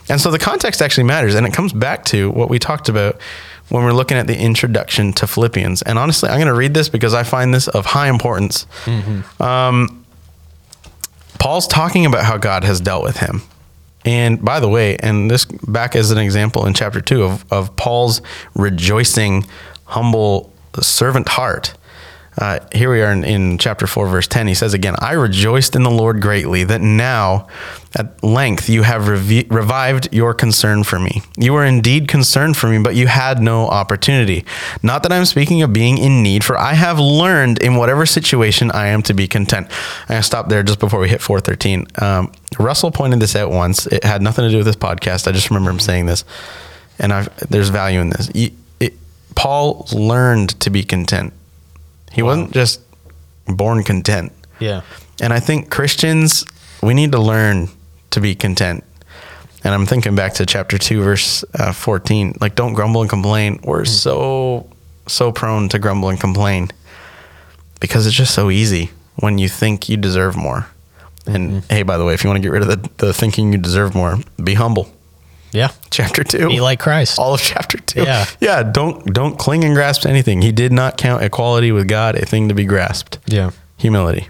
And 0.08 0.20
so 0.20 0.30
the 0.30 0.38
context 0.38 0.82
actually 0.82 1.04
matters. 1.04 1.34
And 1.34 1.46
it 1.46 1.52
comes 1.52 1.72
back 1.72 2.04
to 2.06 2.30
what 2.30 2.50
we 2.50 2.58
talked 2.58 2.88
about 2.88 3.20
when 3.72 3.84
we're 3.84 3.92
looking 3.94 4.18
at 4.18 4.26
the 4.26 4.38
introduction 4.38 5.14
to 5.14 5.26
Philippians. 5.26 5.80
And 5.80 5.98
honestly, 5.98 6.28
I'm 6.28 6.36
going 6.36 6.46
to 6.46 6.54
read 6.54 6.74
this 6.74 6.90
because 6.90 7.14
I 7.14 7.22
find 7.22 7.54
this 7.54 7.68
of 7.68 7.86
high 7.86 8.08
importance. 8.10 8.66
Um, 9.40 10.04
Paul's 11.38 11.66
talking 11.66 12.04
about 12.04 12.24
how 12.24 12.36
God 12.36 12.64
has 12.64 12.82
dealt 12.82 13.02
with 13.02 13.16
him. 13.16 13.40
And 14.04 14.44
by 14.44 14.60
the 14.60 14.68
way, 14.68 14.96
and 14.98 15.30
this 15.30 15.46
back 15.46 15.96
as 15.96 16.10
an 16.10 16.18
example 16.18 16.66
in 16.66 16.74
chapter 16.74 17.00
two 17.00 17.22
of, 17.22 17.50
of 17.50 17.74
Paul's 17.76 18.20
rejoicing, 18.54 19.46
humble 19.86 20.52
servant 20.80 21.28
heart. 21.28 21.72
Uh, 22.38 22.58
here 22.74 22.90
we 22.90 23.02
are 23.02 23.12
in, 23.12 23.24
in 23.24 23.58
chapter 23.58 23.86
4, 23.86 24.08
verse 24.08 24.26
10. 24.26 24.46
He 24.46 24.54
says 24.54 24.72
again, 24.72 24.94
I 25.00 25.12
rejoiced 25.12 25.76
in 25.76 25.82
the 25.82 25.90
Lord 25.90 26.22
greatly 26.22 26.64
that 26.64 26.80
now 26.80 27.46
at 27.94 28.24
length 28.24 28.70
you 28.70 28.84
have 28.84 29.02
revi- 29.02 29.50
revived 29.52 30.08
your 30.14 30.32
concern 30.32 30.82
for 30.82 30.98
me. 30.98 31.20
You 31.36 31.52
were 31.52 31.64
indeed 31.64 32.08
concerned 32.08 32.56
for 32.56 32.68
me, 32.70 32.78
but 32.78 32.94
you 32.94 33.06
had 33.06 33.42
no 33.42 33.66
opportunity. 33.68 34.46
Not 34.82 35.02
that 35.02 35.12
I'm 35.12 35.26
speaking 35.26 35.60
of 35.60 35.74
being 35.74 35.98
in 35.98 36.22
need, 36.22 36.42
for 36.42 36.56
I 36.56 36.72
have 36.72 36.98
learned 36.98 37.58
in 37.60 37.76
whatever 37.76 38.06
situation 38.06 38.70
I 38.70 38.86
am 38.86 39.02
to 39.02 39.12
be 39.14 39.28
content. 39.28 39.68
Going 40.08 40.20
to 40.20 40.26
stop 40.26 40.48
there 40.48 40.62
just 40.62 40.80
before 40.80 41.00
we 41.00 41.10
hit 41.10 41.20
413. 41.20 41.86
Um, 42.00 42.32
Russell 42.58 42.90
pointed 42.90 43.20
this 43.20 43.36
out 43.36 43.50
once. 43.50 43.86
It 43.86 44.04
had 44.04 44.22
nothing 44.22 44.44
to 44.44 44.50
do 44.50 44.56
with 44.56 44.66
this 44.66 44.76
podcast. 44.76 45.28
I 45.28 45.32
just 45.32 45.50
remember 45.50 45.70
him 45.70 45.80
saying 45.80 46.06
this, 46.06 46.24
and 46.98 47.12
I've, 47.12 47.28
there's 47.50 47.68
value 47.68 48.00
in 48.00 48.08
this. 48.08 48.30
You- 48.34 48.52
it- 48.80 48.94
Paul 49.34 49.86
learned 49.92 50.58
to 50.60 50.70
be 50.70 50.82
content. 50.82 51.34
He 52.12 52.22
wasn't 52.22 52.52
just 52.52 52.80
born 53.46 53.82
content. 53.82 54.32
yeah. 54.60 54.82
And 55.20 55.32
I 55.32 55.40
think 55.40 55.70
Christians, 55.70 56.44
we 56.82 56.94
need 56.94 57.12
to 57.12 57.18
learn 57.20 57.68
to 58.10 58.20
be 58.20 58.34
content. 58.34 58.82
And 59.62 59.72
I'm 59.72 59.86
thinking 59.86 60.16
back 60.16 60.34
to 60.34 60.46
chapter 60.46 60.78
2, 60.78 61.02
verse 61.02 61.44
uh, 61.54 61.72
14. 61.72 62.38
Like, 62.40 62.56
don't 62.56 62.72
grumble 62.74 63.02
and 63.02 63.10
complain. 63.10 63.60
We're 63.62 63.84
so, 63.84 64.68
so 65.06 65.30
prone 65.30 65.68
to 65.68 65.78
grumble 65.78 66.08
and 66.08 66.18
complain 66.18 66.70
because 67.78 68.06
it's 68.06 68.16
just 68.16 68.34
so 68.34 68.50
easy 68.50 68.90
when 69.16 69.38
you 69.38 69.48
think 69.48 69.88
you 69.88 69.96
deserve 69.96 70.36
more. 70.36 70.66
And 71.26 71.62
hey, 71.70 71.84
by 71.84 71.96
the 71.98 72.04
way, 72.04 72.14
if 72.14 72.24
you 72.24 72.30
want 72.30 72.38
to 72.38 72.42
get 72.42 72.50
rid 72.50 72.62
of 72.62 72.68
the, 72.68 72.90
the 73.06 73.12
thinking 73.12 73.52
you 73.52 73.58
deserve 73.58 73.94
more, 73.94 74.18
be 74.42 74.54
humble. 74.54 74.90
Yeah. 75.52 75.70
Chapter 75.90 76.24
2 76.24 76.48
Be 76.48 76.60
like 76.60 76.80
Christ. 76.80 77.18
all 77.18 77.34
of 77.34 77.40
chapter 77.40 77.78
two. 77.78 78.02
Yeah. 78.02 78.24
yeah. 78.40 78.62
Don't 78.62 79.04
don't 79.12 79.38
cling 79.38 79.64
and 79.64 79.74
grasp 79.74 80.02
to 80.02 80.08
anything. 80.08 80.42
He 80.42 80.50
did 80.52 80.72
not 80.72 80.96
count 80.96 81.22
equality 81.22 81.72
with 81.72 81.86
God 81.88 82.16
a 82.16 82.24
thing 82.24 82.48
to 82.48 82.54
be 82.54 82.64
grasped. 82.64 83.18
Yeah. 83.26 83.50
Humility. 83.76 84.28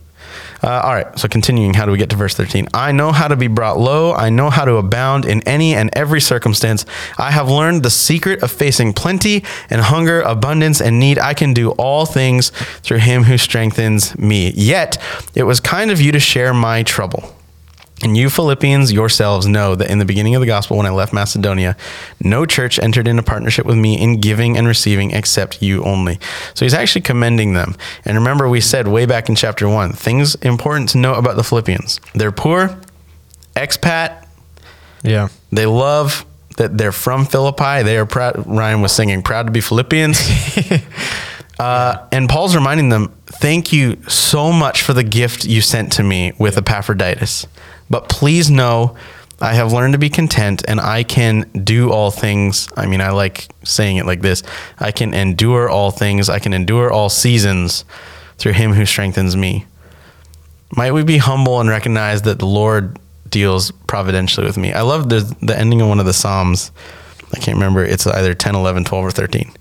Uh, 0.65 0.81
all 0.85 0.95
right. 0.95 1.19
So 1.19 1.29
continuing, 1.29 1.75
how 1.75 1.85
do 1.87 1.93
we 1.93 1.99
get 1.99 2.09
to 2.11 2.17
verse 2.17 2.35
thirteen? 2.35 2.67
I 2.73 2.91
know 2.93 3.13
how 3.13 3.29
to 3.29 3.37
be 3.37 3.49
brought 3.49 3.79
low. 3.79 4.15
I 4.15 4.31
know 4.31 4.49
how 4.51 4.65
to 4.65 4.77
abound 4.77 5.25
in 5.27 5.43
any 5.43 5.75
and 5.75 5.91
every 5.95 6.21
circumstance. 6.21 6.87
I 7.19 7.31
have 7.33 7.49
learned 7.49 7.83
the 7.83 7.91
secret 7.91 8.43
of 8.43 8.51
facing 8.51 8.93
plenty 8.93 9.45
and 9.71 9.81
hunger, 9.83 10.23
abundance 10.23 10.81
and 10.81 10.99
need. 10.99 11.19
I 11.19 11.35
can 11.35 11.53
do 11.53 11.71
all 11.73 12.07
things 12.07 12.51
through 12.83 12.99
Him 12.99 13.25
who 13.25 13.37
strengthens 13.39 14.17
me. 14.19 14.51
Yet 14.55 15.01
it 15.35 15.43
was 15.43 15.61
kind 15.61 15.91
of 15.91 16.01
you 16.01 16.13
to 16.13 16.21
share 16.21 16.55
my 16.55 16.83
trouble. 16.83 17.35
And 18.03 18.17
you 18.17 18.29
Philippians 18.31 18.93
yourselves 18.93 19.47
know 19.47 19.75
that 19.77 19.89
in 19.91 19.99
the 19.99 20.05
beginning 20.05 20.35
of 20.35 20.41
the 20.41 20.47
gospel, 20.47 20.77
when 20.77 20.87
I 20.87 20.91
left 20.91 21.13
Macedonia, 21.13 21.77
no 22.21 22.45
church 22.47 22.79
entered 22.81 23.07
into 23.07 23.23
partnership 23.23 23.65
with 23.65 23.77
me 23.77 24.01
in 24.01 24.21
giving 24.21 24.57
and 24.57 24.67
receiving 24.67 25.13
except 25.13 25.63
you 25.63 25.85
only. 25.85 26.19
So 26.55 26.65
he's 26.65 26.75
actually 26.75 27.03
commending 27.03 27.53
them. 27.53 27.77
And 28.05 28.17
remember, 28.17 28.49
we 28.49 28.61
said 28.61 28.89
way 28.89 29.07
back 29.07 29.29
in 29.29 29.37
chapter 29.37 29.69
one 29.69 29.93
things 29.93 30.35
important 30.37 30.89
to 30.91 30.99
know 30.99 31.15
about 31.15 31.37
the 31.37 31.45
Philippians 31.45 32.01
they're 32.15 32.33
poor, 32.33 32.77
expat, 33.55 34.27
Yeah. 35.03 35.29
they 35.53 35.67
love 35.67 36.25
that 36.57 36.77
they're 36.77 36.93
from 36.93 37.25
Philippi. 37.25 37.83
They 37.83 37.97
are 37.97 38.07
proud. 38.07 38.45
Ryan 38.47 38.83
was 38.83 38.93
singing, 38.93 39.23
proud 39.23 39.47
to 39.47 39.53
be 39.53 39.61
Philippians. 39.61 40.21
uh, 41.59 42.07
and 42.13 42.29
Paul's 42.29 42.55
reminding 42.55 42.89
them, 42.89 43.13
thank 43.27 43.73
you 43.73 43.97
so 44.09 44.53
much 44.53 44.83
for 44.83 44.93
the 44.93 45.03
gift 45.03 45.45
you 45.45 45.61
sent 45.61 45.93
to 45.93 46.03
me 46.03 46.33
with 46.39 46.57
Epaphroditus. 46.59 47.47
But 47.93 48.09
please 48.09 48.51
know, 48.51 48.97
I 49.41 49.53
have 49.55 49.73
learned 49.73 49.93
to 49.93 49.99
be 49.99 50.09
content 50.09 50.65
and 50.67 50.81
I 50.81 51.03
can 51.03 51.43
do 51.65 51.91
all 51.93 52.11
things. 52.11 52.69
I 52.77 52.87
mean, 52.87 53.01
I 53.01 53.11
like 53.11 53.49
saying 53.65 53.99
it 53.99 54.07
like 54.07 54.23
this 54.23 54.43
I 54.79 54.91
can 54.93 55.13
endure 55.15 55.69
all 55.69 55.91
things, 55.91 56.29
I 56.29 56.39
can 56.39 56.53
endure 56.55 56.91
all 56.91 57.09
seasons 57.11 57.85
through 58.39 58.53
him 58.55 58.73
who 58.73 58.87
strengthens 58.87 59.37
me. 59.37 59.67
Might 60.75 60.93
we 60.95 61.05
be 61.05 61.19
humble 61.19 61.61
and 61.61 61.69
recognize 61.69 62.23
that 62.23 62.39
the 62.39 62.47
Lord 62.47 62.99
deals 63.29 63.71
providentially 63.87 64.47
with 64.47 64.57
me? 64.57 64.73
I 64.73 64.81
love 64.81 65.11
the, 65.11 65.21
the 65.43 65.57
ending 65.59 65.83
of 65.83 65.89
one 65.89 66.01
of 66.01 66.07
the 66.07 66.15
Psalms. 66.15 66.73
I 67.35 67.39
can't 67.39 67.57
remember. 67.57 67.85
It's 67.85 68.07
either 68.07 68.33
10, 68.35 68.55
11, 68.55 68.85
12, 68.85 69.05
or 69.05 69.11
13. 69.11 69.53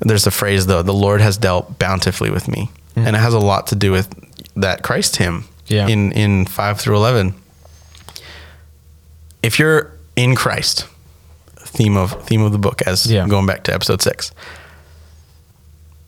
There's 0.00 0.26
a 0.26 0.30
phrase, 0.32 0.66
though, 0.66 0.82
the 0.82 0.92
Lord 0.94 1.20
has 1.20 1.36
dealt 1.36 1.78
bountifully 1.78 2.30
with 2.30 2.48
me. 2.48 2.70
Mm. 2.96 3.06
And 3.06 3.16
it 3.16 3.20
has 3.20 3.34
a 3.34 3.38
lot 3.38 3.68
to 3.68 3.76
do 3.76 3.92
with 3.92 4.08
that 4.56 4.82
Christ 4.82 5.16
hymn 5.16 5.44
Yeah. 5.66 5.86
in, 5.86 6.10
in 6.12 6.46
5 6.46 6.80
through 6.80 6.96
11. 6.96 7.34
If 9.42 9.58
you're 9.58 9.92
in 10.16 10.34
Christ, 10.36 10.86
theme 11.58 11.96
of 11.96 12.24
theme 12.26 12.42
of 12.42 12.52
the 12.52 12.58
book 12.58 12.82
as 12.82 13.06
Yeah. 13.06 13.26
going 13.26 13.46
back 13.46 13.62
to 13.64 13.74
episode 13.74 14.02
6. 14.02 14.32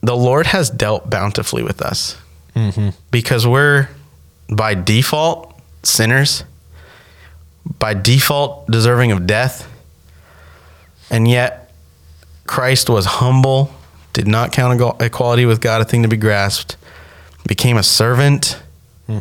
The 0.03 0.17
Lord 0.17 0.47
has 0.49 0.69
dealt 0.71 1.09
bountifully 1.09 1.63
with 1.63 1.81
us 1.81 2.17
because 3.11 3.47
we're 3.47 3.89
by 4.51 4.75
default 4.75 5.59
sinners, 5.83 6.45
by 7.79 7.95
default 7.95 8.71
deserving 8.71 9.13
of 9.13 9.27
death, 9.27 9.67
and 11.11 11.27
yet 11.29 11.73
Christ 12.47 12.91
was 12.91 13.07
humble, 13.07 13.71
did 14.13 14.27
not 14.27 14.53
count 14.53 14.81
equality 15.01 15.47
with 15.47 15.61
God 15.61 15.81
a 15.81 15.85
thing 15.85 16.03
to 16.03 16.09
be 16.09 16.17
grasped, 16.19 16.77
became 17.47 17.77
a 17.79 17.83
servant, 17.83 18.59
uh, 19.09 19.21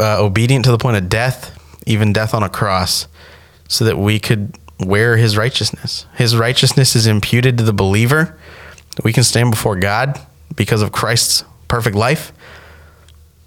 obedient 0.00 0.64
to 0.64 0.70
the 0.70 0.78
point 0.78 0.96
of 0.96 1.08
death, 1.08 1.57
even 1.88 2.12
death 2.12 2.34
on 2.34 2.42
a 2.42 2.48
cross, 2.48 3.08
so 3.68 3.84
that 3.84 3.98
we 3.98 4.20
could 4.20 4.56
wear 4.78 5.16
his 5.16 5.36
righteousness. 5.36 6.06
His 6.14 6.36
righteousness 6.36 6.94
is 6.94 7.06
imputed 7.06 7.58
to 7.58 7.64
the 7.64 7.72
believer. 7.72 8.38
We 9.02 9.12
can 9.12 9.24
stand 9.24 9.50
before 9.50 9.76
God 9.76 10.20
because 10.54 10.82
of 10.82 10.92
Christ's 10.92 11.44
perfect 11.66 11.96
life. 11.96 12.32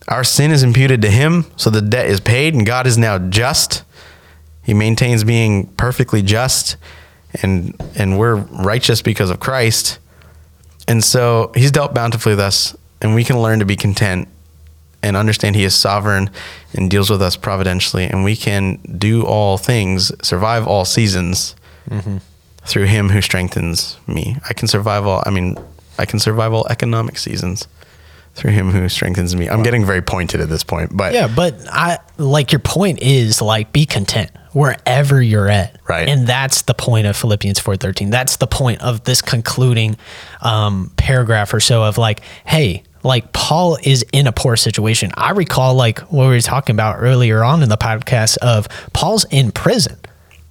Our 0.07 0.23
sin 0.23 0.51
is 0.51 0.63
imputed 0.63 1.01
to 1.03 1.09
him, 1.09 1.45
so 1.55 1.69
the 1.69 1.81
debt 1.81 2.07
is 2.07 2.19
paid, 2.19 2.53
and 2.53 2.65
God 2.65 2.87
is 2.87 2.97
now 2.97 3.17
just. 3.17 3.83
He 4.63 4.73
maintains 4.73 5.23
being 5.23 5.67
perfectly 5.77 6.21
just, 6.21 6.77
and 7.41 7.75
and 7.95 8.19
we're 8.19 8.35
righteous 8.35 9.01
because 9.01 9.29
of 9.29 9.39
Christ. 9.39 9.99
And 10.87 11.03
so 11.03 11.51
he's 11.55 11.71
dealt 11.71 11.93
bountifully 11.93 12.33
with 12.33 12.39
us, 12.39 12.75
and 13.01 13.15
we 13.15 13.23
can 13.23 13.41
learn 13.41 13.59
to 13.59 13.65
be 13.65 13.75
content 13.75 14.27
and 15.03 15.17
understand 15.17 15.55
he 15.55 15.63
is 15.63 15.75
sovereign 15.75 16.29
and 16.73 16.89
deals 16.89 17.09
with 17.09 17.21
us 17.21 17.35
providentially, 17.35 18.05
and 18.05 18.23
we 18.23 18.35
can 18.35 18.75
do 18.97 19.25
all 19.25 19.57
things, 19.57 20.11
survive 20.25 20.67
all 20.67 20.85
seasons 20.85 21.55
through 22.65 22.85
him 22.85 23.09
who 23.09 23.21
strengthens 23.21 23.97
me. 24.07 24.37
I 24.47 24.53
can 24.53 24.67
survive 24.67 25.05
all, 25.07 25.23
I 25.25 25.29
mean, 25.31 25.57
I 25.97 26.05
can 26.05 26.19
survive 26.19 26.53
all 26.53 26.67
economic 26.67 27.17
seasons 27.17 27.67
through 28.33 28.51
him 28.51 28.69
who 28.69 28.87
strengthens 28.87 29.35
me. 29.35 29.49
I'm 29.49 29.63
getting 29.63 29.85
very 29.85 30.01
pointed 30.01 30.39
at 30.39 30.49
this 30.49 30.63
point, 30.63 30.95
but 30.95 31.13
Yeah, 31.13 31.27
but 31.27 31.55
I 31.69 31.99
like 32.17 32.51
your 32.51 32.59
point 32.59 33.01
is 33.01 33.41
like 33.41 33.73
be 33.73 33.85
content 33.85 34.31
wherever 34.53 35.21
you're 35.21 35.49
at. 35.49 35.77
Right. 35.87 36.07
And 36.07 36.27
that's 36.27 36.61
the 36.63 36.73
point 36.73 37.07
of 37.07 37.17
Philippians 37.17 37.59
4:13. 37.59 38.09
That's 38.09 38.37
the 38.37 38.47
point 38.47 38.81
of 38.81 39.03
this 39.03 39.21
concluding 39.21 39.97
um, 40.41 40.91
paragraph 40.95 41.53
or 41.53 41.59
so 41.59 41.83
of 41.83 41.97
like, 41.97 42.21
hey, 42.45 42.83
like 43.03 43.33
Paul 43.33 43.77
is 43.83 44.05
in 44.11 44.27
a 44.27 44.31
poor 44.31 44.55
situation. 44.55 45.11
I 45.15 45.31
recall 45.31 45.75
like 45.75 45.99
what 45.99 46.25
we 46.25 46.33
were 46.33 46.41
talking 46.41 46.75
about 46.75 46.97
earlier 46.99 47.43
on 47.43 47.63
in 47.63 47.69
the 47.69 47.77
podcast 47.77 48.37
of 48.37 48.67
Paul's 48.93 49.25
in 49.31 49.51
prison. 49.51 49.97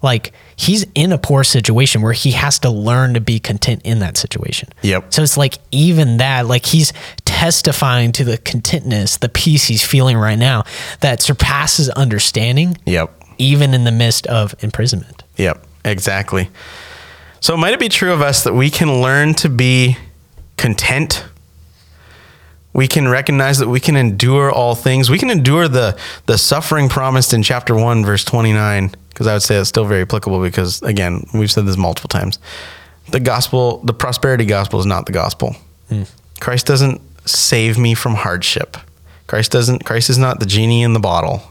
Like 0.02 0.32
he's 0.56 0.86
in 0.94 1.12
a 1.12 1.18
poor 1.18 1.44
situation 1.44 2.00
where 2.00 2.12
he 2.12 2.30
has 2.32 2.58
to 2.60 2.70
learn 2.70 3.14
to 3.14 3.20
be 3.20 3.38
content 3.38 3.82
in 3.84 3.98
that 3.98 4.16
situation. 4.16 4.70
Yep. 4.82 5.12
So 5.12 5.22
it's 5.22 5.36
like 5.36 5.58
even 5.70 6.16
that, 6.18 6.46
like 6.46 6.66
he's 6.66 6.92
testifying 7.24 8.12
to 8.12 8.24
the 8.24 8.38
contentness, 8.38 9.18
the 9.18 9.28
peace 9.28 9.66
he's 9.66 9.84
feeling 9.84 10.16
right 10.16 10.38
now 10.38 10.64
that 11.00 11.20
surpasses 11.22 11.90
understanding, 11.90 12.76
yep. 12.86 13.12
even 13.38 13.74
in 13.74 13.84
the 13.84 13.92
midst 13.92 14.26
of 14.26 14.54
imprisonment. 14.60 15.22
Yep, 15.36 15.64
exactly. 15.84 16.48
So, 17.40 17.56
might 17.56 17.72
it 17.72 17.80
be 17.80 17.88
true 17.88 18.12
of 18.12 18.20
us 18.20 18.44
that 18.44 18.52
we 18.52 18.68
can 18.68 19.00
learn 19.00 19.32
to 19.34 19.48
be 19.48 19.96
content? 20.58 21.24
We 22.72 22.86
can 22.86 23.08
recognize 23.08 23.58
that 23.58 23.68
we 23.68 23.80
can 23.80 23.96
endure 23.96 24.50
all 24.50 24.74
things. 24.74 25.10
We 25.10 25.18
can 25.18 25.30
endure 25.30 25.68
the 25.68 25.98
the 26.26 26.38
suffering 26.38 26.88
promised 26.88 27.32
in 27.32 27.42
chapter 27.42 27.74
1 27.74 28.04
verse 28.04 28.24
29 28.24 28.94
because 29.08 29.26
I 29.26 29.34
would 29.34 29.42
say 29.42 29.56
it's 29.56 29.68
still 29.68 29.84
very 29.84 30.02
applicable 30.02 30.40
because 30.40 30.82
again, 30.82 31.26
we've 31.34 31.50
said 31.50 31.66
this 31.66 31.76
multiple 31.76 32.08
times. 32.08 32.38
The 33.10 33.20
gospel, 33.20 33.78
the 33.78 33.92
prosperity 33.92 34.44
gospel 34.44 34.78
is 34.78 34.86
not 34.86 35.06
the 35.06 35.12
gospel. 35.12 35.56
Hmm. 35.88 36.04
Christ 36.40 36.66
doesn't 36.66 37.00
save 37.28 37.76
me 37.76 37.94
from 37.94 38.14
hardship. 38.14 38.76
Christ 39.26 39.50
doesn't 39.50 39.84
Christ 39.84 40.10
is 40.10 40.18
not 40.18 40.40
the 40.40 40.46
genie 40.46 40.82
in 40.82 40.92
the 40.92 41.00
bottle 41.00 41.42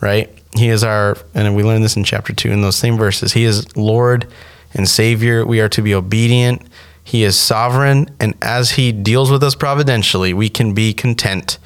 right? 0.00 0.32
He 0.54 0.68
is 0.68 0.82
our, 0.84 1.16
and 1.34 1.54
we 1.54 1.62
learned 1.62 1.84
this 1.84 1.96
in 1.96 2.04
chapter 2.04 2.32
two 2.32 2.50
in 2.50 2.62
those 2.62 2.76
same 2.76 2.96
verses. 2.96 3.32
He 3.32 3.44
is 3.44 3.76
Lord 3.76 4.26
and 4.74 4.88
Savior. 4.88 5.44
We 5.46 5.60
are 5.60 5.68
to 5.70 5.82
be 5.82 5.94
obedient. 5.94 6.62
He 7.08 7.24
is 7.24 7.38
sovereign. 7.40 8.14
And 8.20 8.34
as 8.42 8.72
He 8.72 8.92
deals 8.92 9.30
with 9.30 9.42
us 9.42 9.54
providentially, 9.54 10.34
we 10.34 10.50
can 10.50 10.74
be 10.74 10.92
content, 10.92 11.56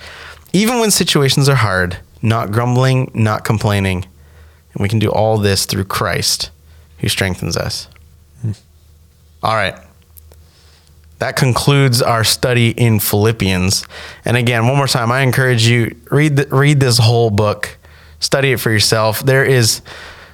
even 0.53 0.79
when 0.79 0.93
situations 0.93 1.49
are 1.49 1.57
hard, 1.57 1.99
not 2.23 2.53
grumbling, 2.53 3.11
not 3.13 3.45
complaining. 3.45 4.07
And 4.73 4.81
we 4.81 4.89
can 4.89 5.01
do 5.01 5.11
all 5.11 5.39
this 5.39 5.67
through 5.67 5.87
Christ 5.87 6.53
who 6.99 7.09
strengthens 7.09 7.57
us. 7.57 7.89
All 9.43 9.57
right. 9.57 9.75
That 11.19 11.35
concludes 11.35 12.01
our 12.01 12.23
study 12.23 12.71
in 12.71 13.01
Philippians. 13.01 13.85
And 14.25 14.37
again, 14.37 14.69
one 14.69 14.77
more 14.77 14.87
time, 14.87 15.11
I 15.11 15.23
encourage 15.23 15.67
you 15.67 15.97
read 16.13 16.37
the, 16.37 16.47
read 16.57 16.79
this 16.79 16.99
whole 16.99 17.31
book, 17.31 17.79
study 18.21 18.53
it 18.53 18.61
for 18.61 18.71
yourself. 18.71 19.25
There 19.25 19.45
is 19.45 19.83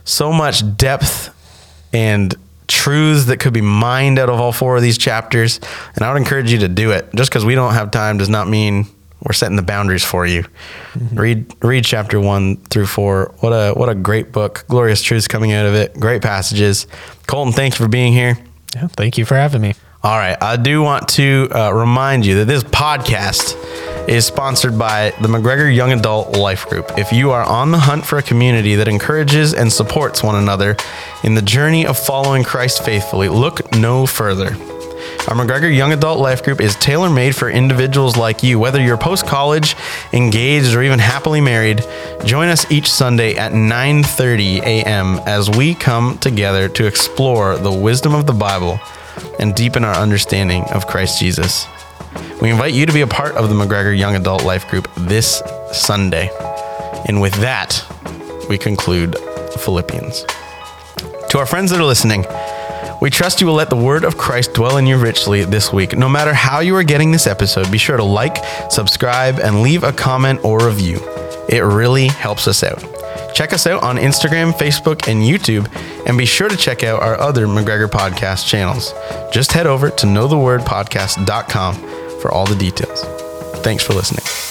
so 0.05 0.35
much 0.35 0.77
depth 0.77 1.35
and 1.95 2.35
truths 2.69 3.25
that 3.27 3.39
could 3.41 3.53
be 3.53 3.61
mined 3.61 4.19
out 4.19 4.31
of 4.31 4.41
all 4.41 4.53
four 4.53 4.77
of 4.77 4.83
these 4.83 4.99
chapters, 4.99 5.59
and 5.95 6.05
I 6.05 6.13
would 6.13 6.19
encourage 6.19 6.53
you 6.53 6.59
to 6.59 6.69
do 6.69 6.93
it. 6.93 7.09
Just 7.15 7.31
because 7.31 7.45
we 7.45 7.55
don't 7.55 7.75
have 7.75 7.91
time 7.91 8.19
does 8.19 8.29
not 8.29 8.49
mean 8.49 8.87
we're 9.23 9.33
setting 9.33 9.57
the 9.57 9.63
boundaries 9.63 10.05
for 10.05 10.27
you. 10.27 10.45
Read 11.13 11.53
read 11.63 11.85
chapter 11.85 12.21
one 12.21 12.57
through 12.57 12.87
four. 12.87 13.35
What 13.41 13.51
a 13.51 13.73
what 13.73 13.89
a 13.89 13.95
great 13.95 14.31
book. 14.31 14.65
Glorious 14.69 15.03
truths 15.03 15.27
coming 15.27 15.53
out 15.53 15.67
of 15.67 15.75
it. 15.75 15.99
Great 15.99 16.23
passages. 16.23 16.87
Colton, 17.27 17.53
thank 17.53 17.79
you 17.79 17.85
for 17.85 17.89
being 17.89 18.13
here. 18.13 18.39
Yeah, 18.77 18.87
thank 18.89 19.19
you 19.19 19.25
for 19.25 19.35
having 19.35 19.63
me. 19.63 19.75
All 20.03 20.17
right. 20.17 20.41
I 20.41 20.57
do 20.57 20.83
want 20.83 21.09
to 21.11 21.49
uh, 21.51 21.73
remind 21.73 22.25
you 22.25 22.37
that 22.37 22.45
this 22.45 22.63
podcast 22.63 23.57
is 24.09 24.25
sponsored 24.25 24.79
by 24.79 25.11
the 25.21 25.29
McGregor 25.29 25.73
Young 25.73 25.93
Adult 25.93 26.35
Life 26.35 26.67
Group. 26.67 26.87
If 26.97 27.13
you 27.13 27.31
are 27.31 27.45
on 27.45 27.71
the 27.73 27.79
hunt 27.79 28.07
for 28.07 28.17
a 28.17 28.23
community 28.23 28.75
that 28.77 28.89
encourages 28.89 29.53
and 29.53 29.71
supports 29.71 30.23
one 30.23 30.35
another 30.35 30.77
in 31.23 31.35
the 31.35 31.43
journey 31.43 31.87
of 31.87 31.99
following 31.99 32.43
Christ 32.43 32.83
faithfully, 32.83 33.29
look 33.29 33.75
no 33.77 34.07
further. 34.07 34.57
Our 35.29 35.37
McGregor 35.37 35.75
Young 35.75 35.93
Adult 35.93 36.21
Life 36.21 36.43
Group 36.43 36.63
is 36.63 36.75
tailor 36.77 37.11
made 37.11 37.37
for 37.37 37.51
individuals 37.51 38.17
like 38.17 38.43
you. 38.43 38.59
Whether 38.59 38.81
you're 38.81 38.97
post 38.97 39.27
college, 39.27 39.77
engaged, 40.15 40.75
or 40.75 40.83
even 40.83 40.99
happily 40.99 41.43
married, 41.43 41.85
join 42.25 42.49
us 42.49 42.71
each 42.71 42.91
Sunday 42.91 43.37
at 43.37 43.53
9:30 43.53 44.61
a.m. 44.61 45.21
as 45.27 45.51
we 45.51 45.75
come 45.75 46.17
together 46.19 46.67
to 46.71 46.87
explore 46.87 47.59
the 47.59 47.73
wisdom 47.73 48.15
of 48.15 48.27
the 48.27 48.33
Bible 48.33 48.81
and 49.39 49.55
deepen 49.55 49.85
our 49.85 49.97
understanding 49.97 50.65
of 50.73 50.87
Christ 50.87 51.21
Jesus. 51.21 51.67
We 52.41 52.51
invite 52.51 52.73
you 52.73 52.87
to 52.87 52.93
be 52.93 53.01
a 53.01 53.07
part 53.07 53.35
of 53.35 53.49
the 53.49 53.55
McGregor 53.57 53.97
Young 53.97 54.15
Adult 54.15 54.45
Life 54.45 54.69
Group 54.69 54.89
this 54.97 55.43
Sunday. 55.73 56.31
And 57.09 57.21
with 57.21 57.35
that, 57.35 57.85
we 58.49 58.57
conclude 58.57 59.17
Philippians. 59.59 60.25
To 61.31 61.39
our 61.39 61.47
friends 61.47 61.73
that 61.73 61.81
are 61.81 61.85
listening, 61.85 62.25
we 63.03 63.11
trust 63.11 63.41
you 63.41 63.49
will 63.49 63.55
let 63.55 63.71
the 63.71 63.77
word 63.77 64.05
of 64.05 64.17
Christ 64.17 64.55
dwell 64.55 64.77
in 64.77 64.87
you 64.87 64.99
richly 64.99 65.45
this 65.45 65.73
week. 65.73 65.99
No 65.99 66.09
matter 66.09 66.33
how 66.33 66.61
you 66.61 66.77
are 66.77 66.85
getting 66.85 67.11
this 67.11 67.27
episode, 67.27 67.73
be 67.73 67.79
sure 67.79 67.97
to 67.97 68.05
like, 68.05 68.37
subscribe, 68.71 69.41
and 69.41 69.61
leave 69.61 69.83
a 69.83 69.93
comment 69.93 70.45
or 70.45 70.65
review. 70.65 71.01
It 71.49 71.65
really 71.65 72.07
helps 72.07 72.47
us 72.47 72.63
out. 72.63 72.85
Check 73.35 73.53
us 73.53 73.67
out 73.67 73.83
on 73.83 73.97
Instagram, 73.97 74.53
Facebook, 74.53 75.09
and 75.09 75.23
YouTube, 75.23 75.69
and 76.07 76.17
be 76.17 76.25
sure 76.25 76.49
to 76.49 76.57
check 76.57 76.85
out 76.85 77.03
our 77.03 77.19
other 77.19 77.49
McGregor 77.49 77.89
podcast 77.89 78.47
channels. 78.47 78.95
Just 79.33 79.51
head 79.51 79.67
over 79.67 79.91
to 79.91 80.07
knowthewordpodcast.com 80.07 82.08
for 82.21 82.33
all 82.33 82.47
the 82.47 82.55
details. 82.55 83.03
Thanks 83.63 83.85
for 83.85 83.95
listening. 83.95 84.48